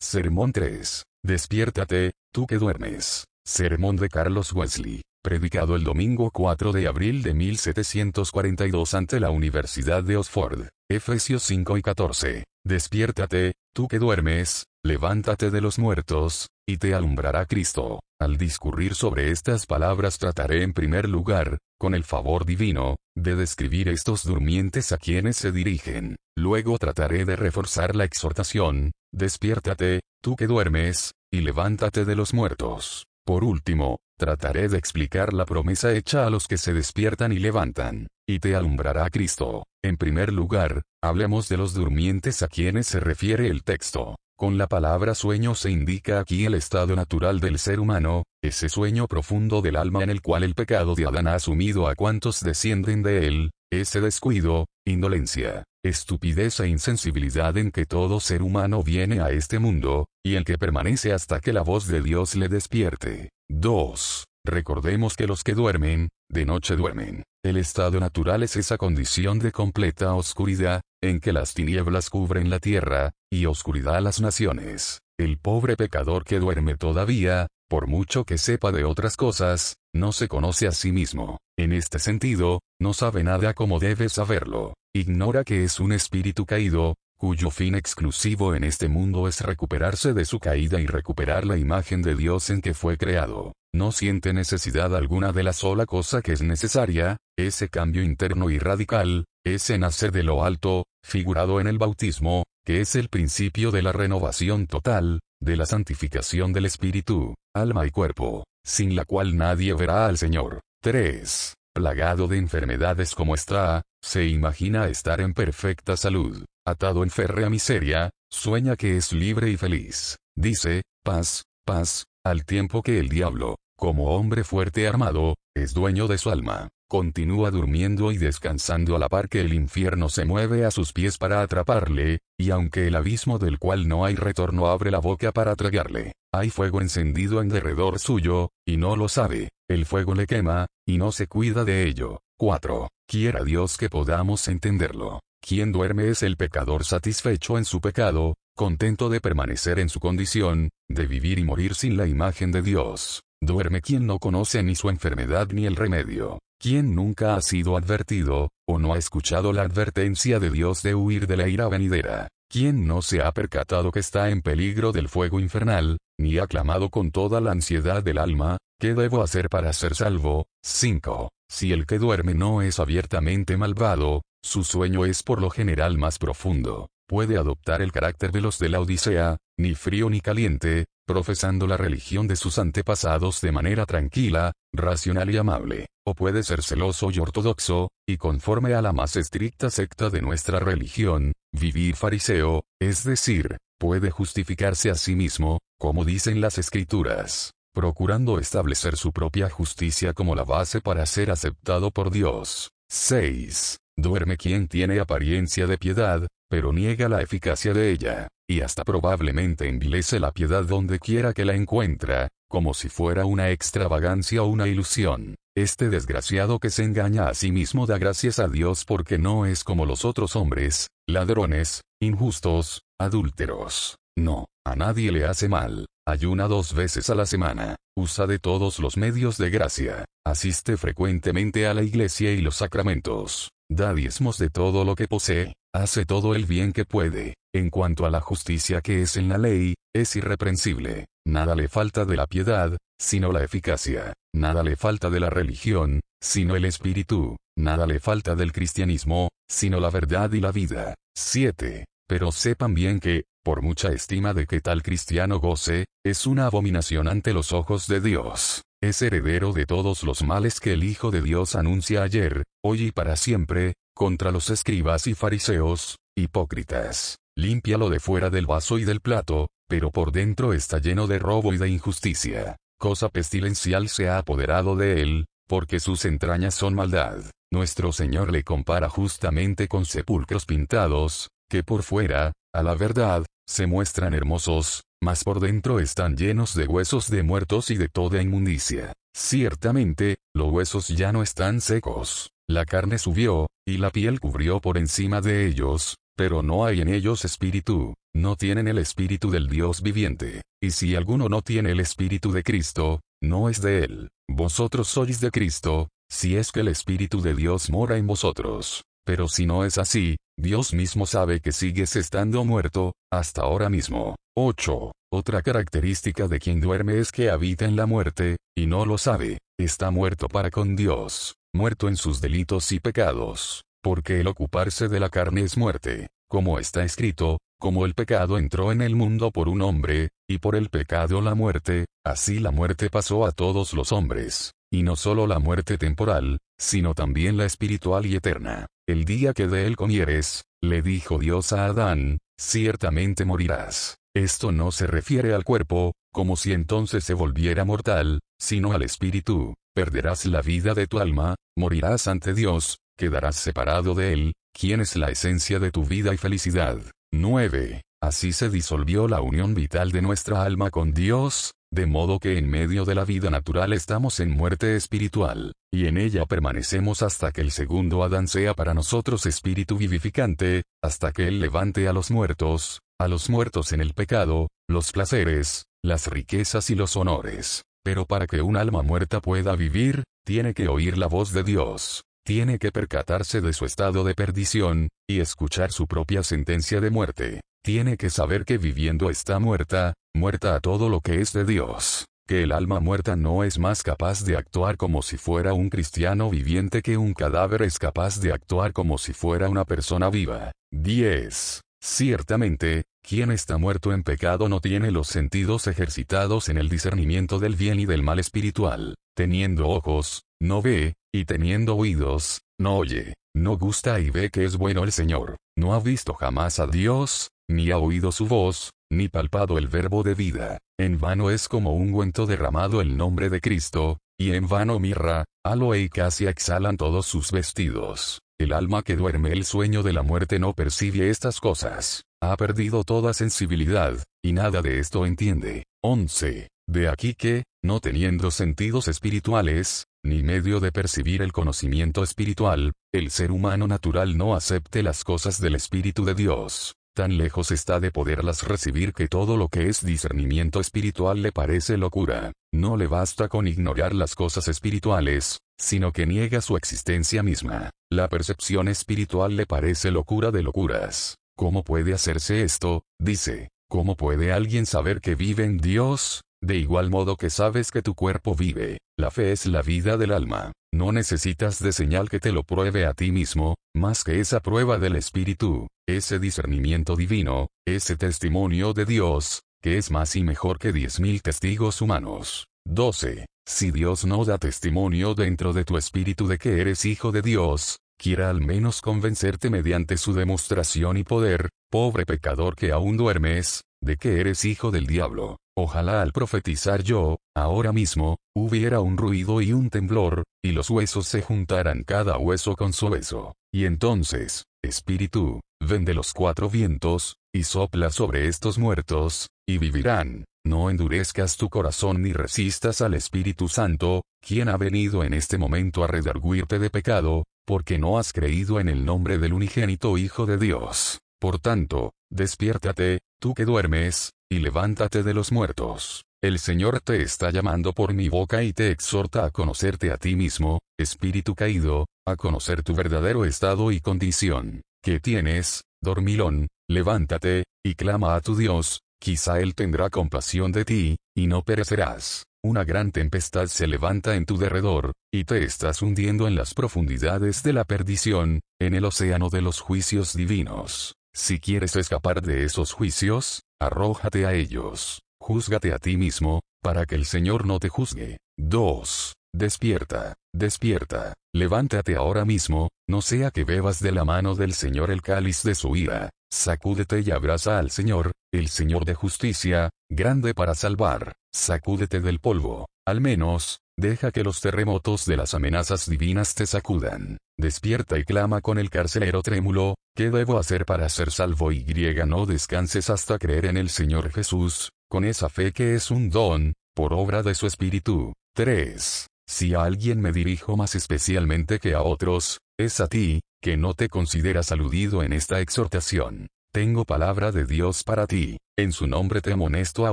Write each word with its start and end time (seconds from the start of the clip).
Sermón 0.00 0.52
3. 0.52 1.04
Despiértate, 1.24 2.12
tú 2.32 2.46
que 2.46 2.58
duermes. 2.58 3.24
Sermón 3.46 3.96
de 3.96 4.08
Carlos 4.08 4.52
Wesley. 4.52 5.02
Predicado 5.24 5.74
el 5.74 5.84
domingo 5.84 6.30
4 6.30 6.72
de 6.72 6.86
abril 6.86 7.22
de 7.22 7.32
1742 7.32 8.94
ante 8.94 9.20
la 9.20 9.30
Universidad 9.30 10.04
de 10.04 10.18
Oxford. 10.18 10.68
Efesios 10.88 11.42
5 11.44 11.78
y 11.78 11.82
14. 11.82 12.44
Despiértate, 12.64 13.54
tú 13.74 13.88
que 13.88 13.98
duermes, 13.98 14.66
levántate 14.84 15.50
de 15.50 15.60
los 15.60 15.78
muertos, 15.78 16.48
y 16.68 16.76
te 16.76 16.94
alumbrará 16.94 17.46
Cristo. 17.46 18.00
Al 18.20 18.36
discurrir 18.36 18.94
sobre 18.94 19.30
estas 19.30 19.66
palabras 19.66 20.18
trataré 20.18 20.62
en 20.62 20.72
primer 20.72 21.08
lugar, 21.08 21.58
con 21.78 21.94
el 21.94 22.04
favor 22.04 22.44
divino, 22.44 22.96
de 23.16 23.34
describir 23.34 23.88
estos 23.88 24.24
durmientes 24.24 24.92
a 24.92 24.98
quienes 24.98 25.36
se 25.36 25.52
dirigen. 25.52 26.16
Luego 26.36 26.78
trataré 26.78 27.24
de 27.24 27.36
reforzar 27.36 27.96
la 27.96 28.04
exhortación, 28.04 28.92
despiértate, 29.16 30.00
tú 30.22 30.36
que 30.36 30.46
duermes, 30.46 31.12
y 31.32 31.40
levántate 31.40 32.04
de 32.04 32.14
los 32.14 32.34
muertos. 32.34 33.06
Por 33.24 33.42
último, 33.42 33.98
trataré 34.18 34.68
de 34.68 34.78
explicar 34.78 35.32
la 35.32 35.46
promesa 35.46 35.92
hecha 35.92 36.26
a 36.26 36.30
los 36.30 36.46
que 36.46 36.58
se 36.58 36.72
despiertan 36.72 37.32
y 37.32 37.38
levantan, 37.38 38.08
y 38.28 38.38
te 38.38 38.54
alumbrará 38.54 39.08
Cristo. 39.10 39.64
En 39.82 39.96
primer 39.96 40.32
lugar, 40.32 40.82
hablemos 41.02 41.48
de 41.48 41.56
los 41.56 41.74
durmientes 41.74 42.42
a 42.42 42.48
quienes 42.48 42.86
se 42.86 43.00
refiere 43.00 43.48
el 43.48 43.64
texto. 43.64 44.16
Con 44.38 44.58
la 44.58 44.66
palabra 44.66 45.14
sueño 45.14 45.54
se 45.54 45.70
indica 45.70 46.20
aquí 46.20 46.44
el 46.44 46.54
estado 46.54 46.94
natural 46.94 47.40
del 47.40 47.58
ser 47.58 47.80
humano, 47.80 48.24
ese 48.42 48.68
sueño 48.68 49.06
profundo 49.06 49.62
del 49.62 49.76
alma 49.76 50.02
en 50.02 50.10
el 50.10 50.20
cual 50.20 50.44
el 50.44 50.54
pecado 50.54 50.94
de 50.94 51.06
Adán 51.06 51.26
ha 51.26 51.34
asumido 51.34 51.88
a 51.88 51.94
cuantos 51.94 52.42
descienden 52.42 53.02
de 53.02 53.26
él, 53.26 53.50
ese 53.72 54.02
descuido, 54.02 54.66
indolencia, 54.84 55.64
estupidez 55.88 56.60
e 56.60 56.68
insensibilidad 56.68 57.56
en 57.56 57.70
que 57.70 57.86
todo 57.86 58.20
ser 58.20 58.42
humano 58.42 58.82
viene 58.82 59.20
a 59.20 59.30
este 59.30 59.58
mundo, 59.58 60.08
y 60.24 60.36
en 60.36 60.44
que 60.44 60.58
permanece 60.58 61.12
hasta 61.12 61.40
que 61.40 61.52
la 61.52 61.62
voz 61.62 61.86
de 61.86 62.02
Dios 62.02 62.34
le 62.34 62.48
despierte. 62.48 63.30
2. 63.48 64.24
Recordemos 64.44 65.16
que 65.16 65.26
los 65.26 65.42
que 65.42 65.54
duermen, 65.54 66.08
de 66.28 66.46
noche 66.46 66.76
duermen. 66.76 67.24
El 67.44 67.56
estado 67.56 68.00
natural 68.00 68.42
es 68.42 68.56
esa 68.56 68.76
condición 68.76 69.38
de 69.38 69.52
completa 69.52 70.14
oscuridad, 70.14 70.82
en 71.02 71.20
que 71.20 71.32
las 71.32 71.54
tinieblas 71.54 72.10
cubren 72.10 72.50
la 72.50 72.58
tierra, 72.58 73.12
y 73.30 73.46
oscuridad 73.46 74.00
las 74.00 74.20
naciones. 74.20 75.00
El 75.18 75.38
pobre 75.38 75.76
pecador 75.76 76.24
que 76.24 76.38
duerme 76.38 76.76
todavía, 76.76 77.46
por 77.68 77.86
mucho 77.86 78.24
que 78.24 78.38
sepa 78.38 78.70
de 78.70 78.84
otras 78.84 79.16
cosas, 79.16 79.76
no 79.96 80.12
se 80.12 80.28
conoce 80.28 80.66
a 80.66 80.72
sí 80.72 80.92
mismo. 80.92 81.38
En 81.58 81.72
este 81.72 81.98
sentido, 81.98 82.60
no 82.80 82.92
sabe 82.92 83.24
nada 83.24 83.54
como 83.54 83.78
debe 83.78 84.08
saberlo. 84.08 84.74
Ignora 84.94 85.44
que 85.44 85.64
es 85.64 85.80
un 85.80 85.92
espíritu 85.92 86.46
caído, 86.46 86.94
cuyo 87.18 87.50
fin 87.50 87.74
exclusivo 87.74 88.54
en 88.54 88.64
este 88.64 88.88
mundo 88.88 89.26
es 89.26 89.40
recuperarse 89.40 90.12
de 90.12 90.24
su 90.24 90.38
caída 90.38 90.80
y 90.80 90.86
recuperar 90.86 91.46
la 91.46 91.56
imagen 91.56 92.02
de 92.02 92.14
Dios 92.14 92.50
en 92.50 92.60
que 92.60 92.74
fue 92.74 92.98
creado. 92.98 93.52
No 93.74 93.92
siente 93.92 94.32
necesidad 94.32 94.94
alguna 94.94 95.32
de 95.32 95.42
la 95.42 95.52
sola 95.52 95.86
cosa 95.86 96.22
que 96.22 96.32
es 96.32 96.42
necesaria, 96.42 97.16
ese 97.36 97.68
cambio 97.68 98.02
interno 98.02 98.50
y 98.50 98.58
radical, 98.58 99.24
ese 99.44 99.78
nacer 99.78 100.12
de 100.12 100.22
lo 100.22 100.44
alto, 100.44 100.84
figurado 101.04 101.60
en 101.60 101.66
el 101.66 101.78
bautismo, 101.78 102.44
que 102.64 102.80
es 102.80 102.96
el 102.96 103.08
principio 103.08 103.70
de 103.70 103.82
la 103.82 103.92
renovación 103.92 104.66
total, 104.66 105.20
de 105.40 105.56
la 105.56 105.66
santificación 105.66 106.52
del 106.52 106.66
espíritu, 106.66 107.34
alma 107.54 107.86
y 107.86 107.90
cuerpo, 107.90 108.44
sin 108.66 108.96
la 108.96 109.04
cual 109.04 109.36
nadie 109.36 109.72
verá 109.72 110.06
al 110.06 110.18
Señor. 110.18 110.60
3. 110.82 111.54
Plagado 111.72 112.26
de 112.26 112.38
enfermedades 112.38 113.14
como 113.14 113.34
está, 113.34 113.82
se 114.02 114.26
imagina 114.26 114.88
estar 114.88 115.20
en 115.20 115.34
perfecta 115.34 115.96
salud, 115.96 116.44
atado 116.66 117.02
en 117.02 117.10
férrea 117.10 117.48
miseria, 117.48 118.10
sueña 118.30 118.76
que 118.76 118.96
es 118.96 119.12
libre 119.12 119.50
y 119.50 119.56
feliz. 119.56 120.16
Dice, 120.36 120.82
paz, 121.04 121.44
paz, 121.64 122.04
al 122.24 122.44
tiempo 122.44 122.82
que 122.82 122.98
el 122.98 123.08
diablo, 123.08 123.56
como 123.76 124.16
hombre 124.16 124.42
fuerte 124.42 124.88
armado, 124.88 125.36
es 125.54 125.74
dueño 125.74 126.08
de 126.08 126.18
su 126.18 126.30
alma. 126.30 126.68
Continúa 126.88 127.50
durmiendo 127.50 128.12
y 128.12 128.16
descansando 128.16 128.94
a 128.94 128.98
la 128.98 129.08
par 129.08 129.28
que 129.28 129.40
el 129.40 129.52
infierno 129.52 130.08
se 130.08 130.24
mueve 130.24 130.64
a 130.64 130.70
sus 130.70 130.92
pies 130.92 131.18
para 131.18 131.42
atraparle, 131.42 132.20
y 132.38 132.50
aunque 132.50 132.86
el 132.86 132.94
abismo 132.94 133.38
del 133.38 133.58
cual 133.58 133.88
no 133.88 134.04
hay 134.04 134.14
retorno 134.14 134.68
abre 134.68 134.90
la 134.90 135.00
boca 135.00 135.32
para 135.32 135.56
tragarle, 135.56 136.12
hay 136.32 136.50
fuego 136.50 136.80
encendido 136.80 137.42
en 137.42 137.48
derredor 137.48 137.98
suyo, 137.98 138.50
y 138.64 138.76
no 138.76 138.94
lo 138.96 139.08
sabe, 139.08 139.50
el 139.68 139.84
fuego 139.84 140.14
le 140.14 140.26
quema, 140.26 140.66
y 140.86 140.98
no 140.98 141.10
se 141.10 141.26
cuida 141.26 141.64
de 141.64 141.86
ello. 141.86 142.20
4. 142.38 142.88
Quiera 143.08 143.42
Dios 143.42 143.78
que 143.78 143.88
podamos 143.88 144.46
entenderlo. 144.46 145.20
Quien 145.40 145.72
duerme 145.72 146.08
es 146.08 146.22
el 146.22 146.36
pecador 146.36 146.84
satisfecho 146.84 147.58
en 147.58 147.64
su 147.64 147.80
pecado, 147.80 148.34
contento 148.56 149.08
de 149.08 149.20
permanecer 149.20 149.78
en 149.78 149.88
su 149.88 150.00
condición, 150.00 150.70
de 150.88 151.06
vivir 151.06 151.38
y 151.38 151.44
morir 151.44 151.74
sin 151.74 151.96
la 151.96 152.06
imagen 152.06 152.52
de 152.52 152.62
Dios. 152.62 153.22
Duerme 153.42 153.82
quien 153.82 154.06
no 154.06 154.18
conoce 154.18 154.62
ni 154.62 154.74
su 154.74 154.88
enfermedad 154.88 155.48
ni 155.52 155.66
el 155.66 155.76
remedio, 155.76 156.38
quien 156.58 156.94
nunca 156.94 157.36
ha 157.36 157.42
sido 157.42 157.76
advertido, 157.76 158.50
o 158.66 158.78
no 158.78 158.94
ha 158.94 158.98
escuchado 158.98 159.52
la 159.52 159.62
advertencia 159.62 160.40
de 160.40 160.50
Dios 160.50 160.82
de 160.82 160.94
huir 160.94 161.26
de 161.26 161.36
la 161.36 161.48
ira 161.48 161.68
venidera, 161.68 162.28
quien 162.50 162.86
no 162.86 163.02
se 163.02 163.22
ha 163.22 163.32
percatado 163.32 163.92
que 163.92 164.00
está 164.00 164.30
en 164.30 164.40
peligro 164.40 164.92
del 164.92 165.08
fuego 165.08 165.38
infernal, 165.38 165.98
ni 166.18 166.38
ha 166.38 166.46
clamado 166.46 166.88
con 166.88 167.10
toda 167.10 167.40
la 167.40 167.52
ansiedad 167.52 168.02
del 168.02 168.18
alma, 168.18 168.56
¿qué 168.80 168.94
debo 168.94 169.22
hacer 169.22 169.50
para 169.50 169.72
ser 169.74 169.94
salvo? 169.94 170.46
5. 170.64 171.30
Si 171.48 171.72
el 171.72 171.86
que 171.86 171.98
duerme 171.98 172.34
no 172.34 172.62
es 172.62 172.80
abiertamente 172.80 173.56
malvado, 173.56 174.22
su 174.42 174.64
sueño 174.64 175.04
es 175.04 175.22
por 175.22 175.40
lo 175.40 175.50
general 175.50 175.98
más 175.98 176.18
profundo. 176.18 176.88
Puede 177.06 177.36
adoptar 177.36 177.82
el 177.82 177.92
carácter 177.92 178.32
de 178.32 178.40
los 178.40 178.58
de 178.58 178.68
la 178.68 178.80
Odisea, 178.80 179.36
ni 179.58 179.74
frío 179.74 180.10
ni 180.10 180.20
caliente, 180.20 180.86
profesando 181.06 181.66
la 181.66 181.76
religión 181.76 182.26
de 182.26 182.36
sus 182.36 182.58
antepasados 182.58 183.40
de 183.40 183.52
manera 183.52 183.86
tranquila, 183.86 184.52
racional 184.72 185.30
y 185.30 185.36
amable, 185.36 185.86
o 186.04 186.14
puede 186.14 186.42
ser 186.42 186.62
celoso 186.62 187.10
y 187.10 187.20
ortodoxo, 187.20 187.90
y 188.06 188.16
conforme 188.16 188.74
a 188.74 188.82
la 188.82 188.92
más 188.92 189.16
estricta 189.16 189.70
secta 189.70 190.10
de 190.10 190.20
nuestra 190.20 190.58
religión, 190.58 191.32
vivir 191.52 191.94
fariseo, 191.94 192.64
es 192.80 193.04
decir, 193.04 193.56
puede 193.78 194.10
justificarse 194.10 194.90
a 194.90 194.96
sí 194.96 195.14
mismo, 195.14 195.60
como 195.78 196.04
dicen 196.04 196.40
las 196.40 196.58
escrituras, 196.58 197.52
procurando 197.72 198.38
establecer 198.38 198.96
su 198.96 199.12
propia 199.12 199.48
justicia 199.48 200.12
como 200.12 200.34
la 200.34 200.44
base 200.44 200.80
para 200.80 201.06
ser 201.06 201.30
aceptado 201.30 201.90
por 201.92 202.10
Dios. 202.10 202.70
6. 202.90 203.78
Duerme 203.96 204.36
quien 204.36 204.68
tiene 204.68 205.00
apariencia 205.00 205.66
de 205.66 205.78
piedad, 205.78 206.26
pero 206.48 206.72
niega 206.72 207.08
la 207.08 207.22
eficacia 207.22 207.72
de 207.72 207.90
ella, 207.90 208.28
y 208.48 208.60
hasta 208.60 208.84
probablemente 208.84 209.68
envilece 209.68 210.20
la 210.20 210.32
piedad 210.32 210.64
donde 210.64 210.98
quiera 210.98 211.32
que 211.32 211.44
la 211.44 211.54
encuentra, 211.54 212.28
como 212.48 212.74
si 212.74 212.88
fuera 212.88 213.24
una 213.24 213.50
extravagancia 213.50 214.42
o 214.42 214.46
una 214.46 214.68
ilusión. 214.68 215.34
Este 215.56 215.88
desgraciado 215.88 216.58
que 216.58 216.70
se 216.70 216.84
engaña 216.84 217.28
a 217.28 217.34
sí 217.34 217.50
mismo 217.50 217.86
da 217.86 217.98
gracias 217.98 218.38
a 218.38 218.48
Dios 218.48 218.84
porque 218.84 219.18
no 219.18 219.46
es 219.46 219.64
como 219.64 219.86
los 219.86 220.04
otros 220.04 220.36
hombres, 220.36 220.88
ladrones, 221.08 221.82
injustos, 222.00 222.82
adúlteros. 223.00 223.96
No, 224.18 224.46
a 224.64 224.76
nadie 224.76 225.12
le 225.12 225.24
hace 225.24 225.48
mal. 225.48 225.86
Ayuna 226.08 226.46
dos 226.46 226.72
veces 226.72 227.10
a 227.10 227.16
la 227.16 227.26
semana, 227.26 227.76
usa 227.96 228.28
de 228.28 228.38
todos 228.38 228.78
los 228.78 228.96
medios 228.96 229.38
de 229.38 229.50
gracia, 229.50 230.04
asiste 230.24 230.76
frecuentemente 230.76 231.66
a 231.66 231.74
la 231.74 231.82
iglesia 231.82 232.32
y 232.32 232.42
los 232.42 232.56
sacramentos, 232.56 233.50
da 233.68 233.92
diezmos 233.92 234.38
de 234.38 234.48
todo 234.48 234.84
lo 234.84 234.94
que 234.94 235.08
posee, 235.08 235.54
hace 235.74 236.06
todo 236.06 236.36
el 236.36 236.46
bien 236.46 236.72
que 236.72 236.84
puede. 236.84 237.34
En 237.56 237.70
cuanto 237.70 238.04
a 238.04 238.10
la 238.10 238.20
justicia 238.20 238.82
que 238.82 239.00
es 239.00 239.16
en 239.16 239.30
la 239.30 239.38
ley, 239.38 239.76
es 239.94 240.14
irreprensible. 240.14 241.06
Nada 241.26 241.54
le 241.54 241.68
falta 241.68 242.04
de 242.04 242.14
la 242.14 242.26
piedad, 242.26 242.76
sino 243.00 243.32
la 243.32 243.42
eficacia. 243.42 244.12
Nada 244.34 244.62
le 244.62 244.76
falta 244.76 245.08
de 245.08 245.20
la 245.20 245.30
religión, 245.30 246.02
sino 246.22 246.54
el 246.54 246.66
espíritu. 246.66 247.38
Nada 247.56 247.86
le 247.86 247.98
falta 247.98 248.34
del 248.34 248.52
cristianismo, 248.52 249.30
sino 249.50 249.80
la 249.80 249.88
verdad 249.88 250.30
y 250.34 250.40
la 250.40 250.52
vida. 250.52 250.96
7. 251.16 251.86
Pero 252.06 252.30
sepan 252.30 252.74
bien 252.74 253.00
que, 253.00 253.24
por 253.42 253.62
mucha 253.62 253.90
estima 253.90 254.34
de 254.34 254.46
que 254.46 254.60
tal 254.60 254.82
cristiano 254.82 255.40
goce, 255.40 255.86
es 256.04 256.26
una 256.26 256.44
abominación 256.44 257.08
ante 257.08 257.32
los 257.32 257.54
ojos 257.54 257.86
de 257.86 258.02
Dios. 258.02 258.64
Es 258.82 259.00
heredero 259.00 259.54
de 259.54 259.64
todos 259.64 260.02
los 260.02 260.22
males 260.22 260.60
que 260.60 260.74
el 260.74 260.84
Hijo 260.84 261.10
de 261.10 261.22
Dios 261.22 261.54
anuncia 261.54 262.02
ayer, 262.02 262.42
hoy 262.62 262.88
y 262.88 262.92
para 262.92 263.16
siempre, 263.16 263.76
contra 263.94 264.30
los 264.30 264.50
escribas 264.50 265.06
y 265.06 265.14
fariseos, 265.14 265.96
hipócritas. 266.14 267.16
Límpialo 267.38 267.90
de 267.90 268.00
fuera 268.00 268.30
del 268.30 268.46
vaso 268.46 268.78
y 268.78 268.84
del 268.84 269.00
plato, 269.00 269.48
pero 269.68 269.90
por 269.90 270.10
dentro 270.10 270.54
está 270.54 270.78
lleno 270.78 271.06
de 271.06 271.18
robo 271.18 271.52
y 271.52 271.58
de 271.58 271.68
injusticia. 271.68 272.56
Cosa 272.78 273.10
pestilencial 273.10 273.90
se 273.90 274.08
ha 274.08 274.16
apoderado 274.16 274.74
de 274.74 275.02
él, 275.02 275.26
porque 275.46 275.78
sus 275.78 276.06
entrañas 276.06 276.54
son 276.54 276.74
maldad. 276.74 277.18
Nuestro 277.52 277.92
Señor 277.92 278.32
le 278.32 278.42
compara 278.42 278.88
justamente 278.88 279.68
con 279.68 279.84
sepulcros 279.84 280.46
pintados, 280.46 281.28
que 281.50 281.62
por 281.62 281.82
fuera, 281.82 282.32
a 282.54 282.62
la 282.62 282.74
verdad, 282.74 283.26
se 283.46 283.66
muestran 283.66 284.14
hermosos, 284.14 284.84
mas 285.02 285.22
por 285.22 285.40
dentro 285.40 285.78
están 285.78 286.16
llenos 286.16 286.54
de 286.54 286.66
huesos 286.66 287.10
de 287.10 287.22
muertos 287.22 287.70
y 287.70 287.76
de 287.76 287.88
toda 287.88 288.22
inmundicia. 288.22 288.94
Ciertamente, 289.14 290.16
los 290.34 290.50
huesos 290.50 290.88
ya 290.88 291.12
no 291.12 291.22
están 291.22 291.60
secos, 291.60 292.30
la 292.48 292.64
carne 292.64 292.98
subió, 292.98 293.48
y 293.66 293.76
la 293.76 293.90
piel 293.90 294.20
cubrió 294.20 294.60
por 294.60 294.78
encima 294.78 295.20
de 295.20 295.46
ellos, 295.46 295.96
pero 296.16 296.42
no 296.42 296.64
hay 296.64 296.80
en 296.80 296.88
ellos 296.88 297.24
espíritu. 297.24 297.94
no 298.14 298.34
tienen 298.34 298.66
el 298.66 298.78
espíritu 298.78 299.30
del 299.30 299.46
Dios 299.46 299.82
viviente. 299.82 300.40
Y 300.62 300.70
si 300.70 300.96
alguno 300.96 301.28
no 301.28 301.42
tiene 301.42 301.72
el 301.72 301.80
espíritu 301.80 302.32
de 302.32 302.42
Cristo, 302.42 303.00
no 303.22 303.50
es 303.50 303.60
de 303.60 303.84
él. 303.84 304.08
Vosotros 304.28 304.88
sois 304.88 305.20
de 305.20 305.30
Cristo, 305.30 305.88
si 306.10 306.36
es 306.36 306.50
que 306.50 306.60
el 306.60 306.68
espíritu 306.68 307.20
de 307.20 307.34
Dios 307.34 307.68
mora 307.68 307.98
en 307.98 308.06
vosotros. 308.06 308.84
Pero 309.04 309.28
si 309.28 309.44
no 309.44 309.64
es 309.64 309.76
así, 309.76 310.16
Dios 310.38 310.72
mismo 310.72 311.06
sabe 311.06 311.40
que 311.40 311.52
sigues 311.52 311.94
estando 311.94 312.44
muerto, 312.44 312.92
hasta 313.12 313.42
ahora 313.42 313.68
mismo. 313.68 314.16
8. 314.34 314.92
Otra 315.12 315.42
característica 315.42 316.26
de 316.26 316.38
quien 316.38 316.60
duerme 316.60 316.98
es 316.98 317.12
que 317.12 317.30
habita 317.30 317.66
en 317.66 317.76
la 317.76 317.86
muerte, 317.86 318.36
y 318.56 318.66
no 318.66 318.84
lo 318.84 318.98
sabe, 318.98 319.38
está 319.58 319.90
muerto 319.90 320.28
para 320.28 320.50
con 320.50 320.74
Dios, 320.74 321.36
muerto 321.54 321.88
en 321.88 321.96
sus 321.96 322.20
delitos 322.20 322.72
y 322.72 322.80
pecados, 322.80 323.62
porque 323.86 324.18
el 324.18 324.26
ocuparse 324.26 324.88
de 324.88 324.98
la 324.98 325.10
carne 325.10 325.42
es 325.42 325.56
muerte, 325.56 326.08
como 326.28 326.58
está 326.58 326.82
escrito, 326.82 327.38
como 327.60 327.86
el 327.86 327.94
pecado 327.94 328.36
entró 328.36 328.72
en 328.72 328.82
el 328.82 328.96
mundo 328.96 329.30
por 329.30 329.48
un 329.48 329.62
hombre, 329.62 330.08
y 330.28 330.38
por 330.38 330.56
el 330.56 330.70
pecado 330.70 331.20
la 331.20 331.36
muerte, 331.36 331.84
así 332.04 332.40
la 332.40 332.50
muerte 332.50 332.90
pasó 332.90 333.24
a 333.24 333.30
todos 333.30 333.74
los 333.74 333.92
hombres, 333.92 334.54
y 334.72 334.82
no 334.82 334.96
solo 334.96 335.28
la 335.28 335.38
muerte 335.38 335.78
temporal, 335.78 336.38
sino 336.58 336.94
también 336.94 337.36
la 337.36 337.44
espiritual 337.44 338.06
y 338.06 338.16
eterna. 338.16 338.66
El 338.88 339.04
día 339.04 339.32
que 339.34 339.46
de 339.46 339.68
él 339.68 339.76
comieres, 339.76 340.42
le 340.60 340.82
dijo 340.82 341.20
Dios 341.20 341.52
a 341.52 341.66
Adán, 341.66 342.18
ciertamente 342.36 343.24
morirás. 343.24 343.98
Esto 344.16 344.50
no 344.50 344.72
se 344.72 344.88
refiere 344.88 345.32
al 345.32 345.44
cuerpo, 345.44 345.92
como 346.12 346.34
si 346.34 346.52
entonces 346.52 347.04
se 347.04 347.14
volviera 347.14 347.64
mortal, 347.64 348.18
sino 348.40 348.72
al 348.72 348.82
espíritu. 348.82 349.54
Perderás 349.76 350.26
la 350.26 350.42
vida 350.42 350.74
de 350.74 350.88
tu 350.88 350.98
alma, 350.98 351.36
morirás 351.56 352.08
ante 352.08 352.34
Dios, 352.34 352.78
quedarás 352.96 353.36
separado 353.36 353.94
de 353.94 354.12
él, 354.12 354.32
quien 354.52 354.80
es 354.80 354.96
la 354.96 355.10
esencia 355.10 355.58
de 355.58 355.70
tu 355.70 355.84
vida 355.84 356.14
y 356.14 356.16
felicidad. 356.16 356.78
9. 357.12 357.82
Así 358.02 358.32
se 358.32 358.50
disolvió 358.50 359.08
la 359.08 359.20
unión 359.20 359.54
vital 359.54 359.92
de 359.92 360.02
nuestra 360.02 360.42
alma 360.42 360.70
con 360.70 360.92
Dios, 360.92 361.52
de 361.72 361.86
modo 361.86 362.18
que 362.18 362.38
en 362.38 362.48
medio 362.48 362.84
de 362.84 362.94
la 362.94 363.04
vida 363.04 363.30
natural 363.30 363.72
estamos 363.72 364.20
en 364.20 364.30
muerte 364.30 364.76
espiritual, 364.76 365.52
y 365.72 365.86
en 365.86 365.98
ella 365.98 366.24
permanecemos 366.26 367.02
hasta 367.02 367.32
que 367.32 367.40
el 367.40 367.50
segundo 367.50 368.02
Adán 368.02 368.28
sea 368.28 368.54
para 368.54 368.74
nosotros 368.74 369.26
espíritu 369.26 369.76
vivificante, 369.76 370.62
hasta 370.82 371.12
que 371.12 371.28
Él 371.28 371.40
levante 371.40 371.88
a 371.88 371.92
los 371.92 372.10
muertos, 372.10 372.80
a 372.98 373.08
los 373.08 373.28
muertos 373.28 373.72
en 373.72 373.80
el 373.80 373.92
pecado, 373.92 374.48
los 374.68 374.92
placeres, 374.92 375.64
las 375.82 376.06
riquezas 376.06 376.70
y 376.70 376.74
los 376.74 376.96
honores. 376.96 377.62
Pero 377.84 378.06
para 378.06 378.26
que 378.26 378.42
un 378.42 378.56
alma 378.56 378.82
muerta 378.82 379.20
pueda 379.20 379.54
vivir, 379.54 380.04
tiene 380.24 380.54
que 380.54 380.68
oír 380.68 380.98
la 380.98 381.06
voz 381.06 381.32
de 381.32 381.44
Dios, 381.44 382.02
tiene 382.26 382.58
que 382.58 382.72
percatarse 382.72 383.40
de 383.40 383.52
su 383.52 383.64
estado 383.66 384.02
de 384.02 384.16
perdición, 384.16 384.88
y 385.08 385.20
escuchar 385.20 385.70
su 385.70 385.86
propia 385.86 386.24
sentencia 386.24 386.80
de 386.80 386.90
muerte. 386.90 387.40
Tiene 387.64 387.96
que 387.96 388.10
saber 388.10 388.44
que 388.44 388.58
viviendo 388.58 389.10
está 389.10 389.38
muerta, 389.38 389.94
muerta 390.12 390.56
a 390.56 390.60
todo 390.60 390.88
lo 390.88 391.00
que 391.00 391.20
es 391.20 391.32
de 391.32 391.44
Dios, 391.44 392.04
que 392.26 392.42
el 392.42 392.50
alma 392.50 392.80
muerta 392.80 393.14
no 393.14 393.44
es 393.44 393.60
más 393.60 393.84
capaz 393.84 394.24
de 394.24 394.36
actuar 394.36 394.76
como 394.76 395.02
si 395.02 395.18
fuera 395.18 395.52
un 395.52 395.70
cristiano 395.70 396.28
viviente 396.28 396.82
que 396.82 396.96
un 396.96 397.14
cadáver 397.14 397.62
es 397.62 397.78
capaz 397.78 398.18
de 398.20 398.32
actuar 398.32 398.72
como 398.72 398.98
si 398.98 399.12
fuera 399.12 399.48
una 399.48 399.64
persona 399.64 400.10
viva. 400.10 400.50
10. 400.72 401.60
Ciertamente, 401.80 402.86
quien 403.02 403.30
está 403.30 403.56
muerto 403.56 403.92
en 403.92 404.02
pecado 404.02 404.48
no 404.48 404.58
tiene 404.58 404.90
los 404.90 405.06
sentidos 405.06 405.68
ejercitados 405.68 406.48
en 406.48 406.58
el 406.58 406.68
discernimiento 406.68 407.38
del 407.38 407.54
bien 407.54 407.78
y 407.78 407.86
del 407.86 408.02
mal 408.02 408.18
espiritual. 408.18 408.96
Teniendo 409.14 409.68
ojos, 409.68 410.24
no 410.40 410.60
ve, 410.60 410.94
y 411.16 411.24
teniendo 411.24 411.76
oídos, 411.76 412.42
no 412.58 412.76
oye, 412.76 413.14
no 413.34 413.56
gusta 413.56 414.00
y 414.00 414.10
ve 414.10 414.30
que 414.30 414.44
es 414.44 414.56
bueno 414.56 414.84
el 414.84 414.92
Señor. 414.92 415.36
No 415.56 415.74
ha 415.74 415.80
visto 415.80 416.14
jamás 416.14 416.58
a 416.58 416.66
Dios, 416.66 417.30
ni 417.48 417.70
ha 417.70 417.78
oído 417.78 418.12
su 418.12 418.26
voz, 418.26 418.70
ni 418.90 419.08
palpado 419.08 419.56
el 419.58 419.68
verbo 419.68 420.02
de 420.02 420.14
vida. 420.14 420.58
En 420.78 421.00
vano 421.00 421.30
es 421.30 421.48
como 421.48 421.74
un 421.74 421.88
ungüento 421.88 422.26
derramado 422.26 422.80
el 422.80 422.96
nombre 422.96 423.30
de 423.30 423.40
Cristo, 423.40 423.98
y 424.18 424.32
en 424.32 424.46
vano 424.46 424.78
mirra, 424.78 425.24
aloe 425.44 425.80
y 425.80 425.88
casi 425.88 426.26
exhalan 426.26 426.76
todos 426.76 427.06
sus 427.06 427.32
vestidos. 427.32 428.20
El 428.38 428.52
alma 428.52 428.82
que 428.82 428.96
duerme 428.96 429.32
el 429.32 429.44
sueño 429.44 429.82
de 429.82 429.94
la 429.94 430.02
muerte 430.02 430.38
no 430.38 430.52
percibe 430.52 431.08
estas 431.08 431.40
cosas. 431.40 432.02
Ha 432.22 432.36
perdido 432.36 432.84
toda 432.84 433.14
sensibilidad, 433.14 433.96
y 434.22 434.32
nada 434.32 434.60
de 434.60 434.78
esto 434.80 435.06
entiende. 435.06 435.64
11. 435.82 436.48
De 436.68 436.88
aquí 436.88 437.14
que, 437.14 437.44
no 437.62 437.80
teniendo 437.80 438.30
sentidos 438.30 438.88
espirituales, 438.88 439.86
ni 440.06 440.22
medio 440.22 440.60
de 440.60 440.72
percibir 440.72 441.22
el 441.22 441.32
conocimiento 441.32 442.02
espiritual, 442.02 442.72
el 442.92 443.10
ser 443.10 443.30
humano 443.32 443.66
natural 443.66 444.16
no 444.16 444.34
acepte 444.34 444.82
las 444.82 445.04
cosas 445.04 445.40
del 445.40 445.54
Espíritu 445.54 446.04
de 446.04 446.14
Dios, 446.14 446.76
Tan 446.96 447.18
lejos 447.18 447.50
está 447.50 447.78
de 447.78 447.90
poderlas 447.90 448.42
recibir 448.42 448.94
que 448.94 449.06
todo 449.06 449.36
lo 449.36 449.48
que 449.48 449.68
es 449.68 449.84
discernimiento 449.84 450.60
espiritual 450.60 451.20
le 451.20 451.30
parece 451.30 451.76
locura. 451.76 452.32
No 452.54 452.78
le 452.78 452.86
basta 452.86 453.28
con 453.28 453.46
ignorar 453.46 453.94
las 453.94 454.14
cosas 454.14 454.48
espirituales, 454.48 455.40
sino 455.58 455.92
que 455.92 456.06
niega 456.06 456.40
su 456.40 456.56
existencia 456.56 457.22
misma. 457.22 457.68
La 457.90 458.08
percepción 458.08 458.68
espiritual 458.68 459.36
le 459.36 459.44
parece 459.44 459.90
locura 459.90 460.30
de 460.30 460.42
locuras. 460.42 461.16
¿Cómo 461.36 461.64
puede 461.64 461.92
hacerse 461.92 462.42
esto? 462.42 462.84
Dice. 462.98 463.50
¿Cómo 463.68 463.96
puede 463.96 464.32
alguien 464.32 464.64
saber 464.64 465.02
que 465.02 465.16
vive 465.16 465.44
en 465.44 465.58
Dios? 465.58 466.22
De 466.42 466.56
igual 466.56 466.90
modo 466.90 467.16
que 467.16 467.30
sabes 467.30 467.70
que 467.70 467.82
tu 467.82 467.94
cuerpo 467.94 468.34
vive. 468.34 468.78
La 468.98 469.10
fe 469.10 469.32
es 469.32 469.46
la 469.46 469.62
vida 469.62 469.96
del 469.96 470.12
alma. 470.12 470.52
No 470.72 470.92
necesitas 470.92 471.62
de 471.62 471.72
señal 471.72 472.08
que 472.08 472.20
te 472.20 472.32
lo 472.32 472.42
pruebe 472.42 472.86
a 472.86 472.92
ti 472.92 473.12
mismo, 473.12 473.56
más 473.74 474.04
que 474.04 474.20
esa 474.20 474.40
prueba 474.40 474.78
del 474.78 474.96
Espíritu, 474.96 475.68
ese 475.88 476.18
discernimiento 476.18 476.96
divino, 476.96 477.48
ese 477.66 477.96
testimonio 477.96 478.72
de 478.72 478.84
Dios, 478.84 479.42
que 479.62 479.78
es 479.78 479.90
más 479.90 480.16
y 480.16 480.22
mejor 480.22 480.58
que 480.58 480.72
diez 480.72 481.00
mil 481.00 481.22
testigos 481.22 481.80
humanos. 481.80 482.46
12. 482.66 483.26
Si 483.48 483.70
Dios 483.70 484.04
no 484.04 484.24
da 484.24 484.38
testimonio 484.38 485.14
dentro 485.14 485.52
de 485.52 485.64
tu 485.64 485.76
espíritu 485.76 486.26
de 486.26 486.36
que 486.36 486.60
eres 486.60 486.84
hijo 486.84 487.12
de 487.12 487.22
Dios, 487.22 487.78
quiera 487.96 488.28
al 488.28 488.40
menos 488.40 488.80
convencerte 488.80 489.50
mediante 489.50 489.96
su 489.96 490.12
demostración 490.14 490.96
y 490.96 491.04
poder, 491.04 491.48
pobre 491.70 492.04
pecador 492.06 492.56
que 492.56 492.72
aún 492.72 492.96
duermes, 492.96 493.62
de 493.80 493.96
que 493.96 494.20
eres 494.20 494.44
hijo 494.44 494.70
del 494.70 494.86
diablo. 494.86 495.36
Ojalá 495.58 496.02
al 496.02 496.12
profetizar 496.12 496.82
yo, 496.82 497.16
ahora 497.34 497.72
mismo, 497.72 498.18
hubiera 498.36 498.80
un 498.80 498.98
ruido 498.98 499.40
y 499.40 499.54
un 499.54 499.70
temblor, 499.70 500.24
y 500.44 500.52
los 500.52 500.68
huesos 500.68 501.06
se 501.08 501.22
juntaran 501.22 501.82
cada 501.82 502.18
hueso 502.18 502.56
con 502.56 502.74
su 502.74 502.88
hueso. 502.88 503.34
Y 503.52 503.64
entonces, 503.64 504.44
Espíritu, 504.62 505.40
ven 505.66 505.86
de 505.86 505.94
los 505.94 506.12
cuatro 506.12 506.50
vientos, 506.50 507.16
y 507.34 507.44
sopla 507.44 507.90
sobre 507.90 508.28
estos 508.28 508.58
muertos, 508.58 509.28
y 509.48 509.56
vivirán. 509.56 510.26
No 510.44 510.68
endurezcas 510.68 511.38
tu 511.38 511.48
corazón 511.48 512.02
ni 512.02 512.12
resistas 512.12 512.82
al 512.82 512.94
Espíritu 512.94 513.48
Santo, 513.48 514.02
quien 514.20 514.48
ha 514.50 514.58
venido 514.58 515.04
en 515.04 515.14
este 515.14 515.38
momento 515.38 515.82
a 515.82 515.86
redarguirte 515.86 516.58
de 516.58 516.68
pecado, 516.68 517.24
porque 517.46 517.78
no 517.78 517.98
has 517.98 518.12
creído 518.12 518.60
en 518.60 518.68
el 518.68 518.84
nombre 518.84 519.18
del 519.18 519.32
unigénito 519.32 519.96
Hijo 519.96 520.26
de 520.26 520.36
Dios. 520.36 520.98
Por 521.18 521.38
tanto, 521.38 521.92
despiértate, 522.10 523.00
tú 523.20 523.34
que 523.34 523.44
duermes, 523.44 524.12
y 524.30 524.38
levántate 524.38 525.02
de 525.02 525.14
los 525.14 525.32
muertos. 525.32 526.04
El 526.22 526.38
Señor 526.38 526.80
te 526.80 527.02
está 527.02 527.30
llamando 527.30 527.72
por 527.72 527.94
mi 527.94 528.08
boca 528.08 528.42
y 528.42 528.52
te 528.52 528.70
exhorta 528.70 529.24
a 529.24 529.30
conocerte 529.30 529.92
a 529.92 529.96
ti 529.96 530.16
mismo, 530.16 530.60
espíritu 530.78 531.34
caído, 531.34 531.86
a 532.06 532.16
conocer 532.16 532.62
tu 532.62 532.74
verdadero 532.74 533.24
estado 533.24 533.70
y 533.70 533.80
condición. 533.80 534.62
que 534.82 535.00
tienes, 535.00 535.62
dormilón? 535.82 536.48
Levántate, 536.68 537.44
y 537.64 537.74
clama 537.74 538.14
a 538.14 538.20
tu 538.20 538.36
Dios, 538.36 538.80
quizá 539.00 539.40
Él 539.40 539.54
tendrá 539.54 539.90
compasión 539.90 540.52
de 540.52 540.64
ti, 540.64 540.96
y 541.16 541.26
no 541.26 541.42
perecerás. 541.42 542.24
Una 542.44 542.64
gran 542.64 542.92
tempestad 542.92 543.46
se 543.46 543.66
levanta 543.66 544.14
en 544.14 544.24
tu 544.24 544.38
derredor, 544.38 544.92
y 545.12 545.24
te 545.24 545.42
estás 545.42 545.82
hundiendo 545.82 546.28
en 546.28 546.36
las 546.36 546.54
profundidades 546.54 547.42
de 547.42 547.52
la 547.52 547.64
perdición, 547.64 548.40
en 548.60 548.74
el 548.74 548.84
océano 548.84 549.28
de 549.28 549.42
los 549.42 549.60
juicios 549.60 550.14
divinos. 550.14 550.94
Si 551.18 551.40
quieres 551.40 551.74
escapar 551.76 552.20
de 552.20 552.44
esos 552.44 552.74
juicios, 552.74 553.44
arrójate 553.58 554.26
a 554.26 554.34
ellos. 554.34 555.00
Júzgate 555.18 555.72
a 555.72 555.78
ti 555.78 555.96
mismo, 555.96 556.42
para 556.62 556.84
que 556.84 556.94
el 556.94 557.06
Señor 557.06 557.46
no 557.46 557.58
te 557.58 557.70
juzgue. 557.70 558.18
2. 558.36 559.14
Despierta, 559.34 560.14
despierta, 560.34 561.14
levántate 561.34 561.96
ahora 561.96 562.26
mismo, 562.26 562.68
no 562.86 563.00
sea 563.00 563.30
que 563.30 563.44
bebas 563.44 563.80
de 563.80 563.92
la 563.92 564.04
mano 564.04 564.34
del 564.34 564.52
Señor 564.52 564.90
el 564.90 565.00
cáliz 565.00 565.42
de 565.42 565.54
su 565.54 565.74
ira. 565.74 566.10
Sacúdete 566.30 567.00
y 567.00 567.10
abraza 567.10 567.58
al 567.58 567.70
Señor, 567.70 568.12
el 568.30 568.48
Señor 568.48 568.84
de 568.84 568.94
justicia, 568.94 569.70
grande 569.90 570.34
para 570.34 570.54
salvar. 570.54 571.14
Sacúdete 571.34 572.00
del 572.00 572.20
polvo, 572.20 572.66
al 572.86 573.00
menos, 573.00 573.60
Deja 573.78 574.10
que 574.10 574.24
los 574.24 574.40
terremotos 574.40 575.04
de 575.04 575.18
las 575.18 575.34
amenazas 575.34 575.88
divinas 575.88 576.34
te 576.34 576.46
sacudan. 576.46 577.18
Despierta 577.38 577.98
y 577.98 578.04
clama 578.04 578.40
con 578.40 578.56
el 578.56 578.70
carcelero 578.70 579.20
trémulo, 579.22 579.74
¿qué 579.94 580.10
debo 580.10 580.38
hacer 580.38 580.64
para 580.64 580.88
ser 580.88 581.10
salvo? 581.10 581.52
Y 581.52 581.64
no 582.06 582.24
descanses 582.24 582.88
hasta 582.88 583.18
creer 583.18 583.44
en 583.44 583.58
el 583.58 583.68
Señor 583.68 584.10
Jesús, 584.10 584.70
con 584.88 585.04
esa 585.04 585.28
fe 585.28 585.52
que 585.52 585.74
es 585.74 585.90
un 585.90 586.08
don, 586.08 586.54
por 586.74 586.94
obra 586.94 587.22
de 587.22 587.34
su 587.34 587.46
Espíritu. 587.46 588.14
3. 588.34 589.08
Si 589.28 589.54
a 589.54 589.64
alguien 589.64 590.00
me 590.00 590.12
dirijo 590.12 590.56
más 590.56 590.74
especialmente 590.74 591.58
que 591.58 591.74
a 591.74 591.82
otros, 591.82 592.38
es 592.58 592.80
a 592.80 592.86
ti, 592.86 593.20
que 593.42 593.58
no 593.58 593.74
te 593.74 593.90
consideras 593.90 594.52
aludido 594.52 595.02
en 595.02 595.12
esta 595.12 595.40
exhortación. 595.40 596.28
tengo 596.50 596.86
palabra 596.86 597.32
de 597.32 597.44
Dios 597.44 597.84
para 597.84 598.06
ti. 598.06 598.38
En 598.58 598.72
su 598.72 598.86
nombre 598.86 599.20
te 599.20 599.34
amonesto 599.34 599.86
a 599.86 599.92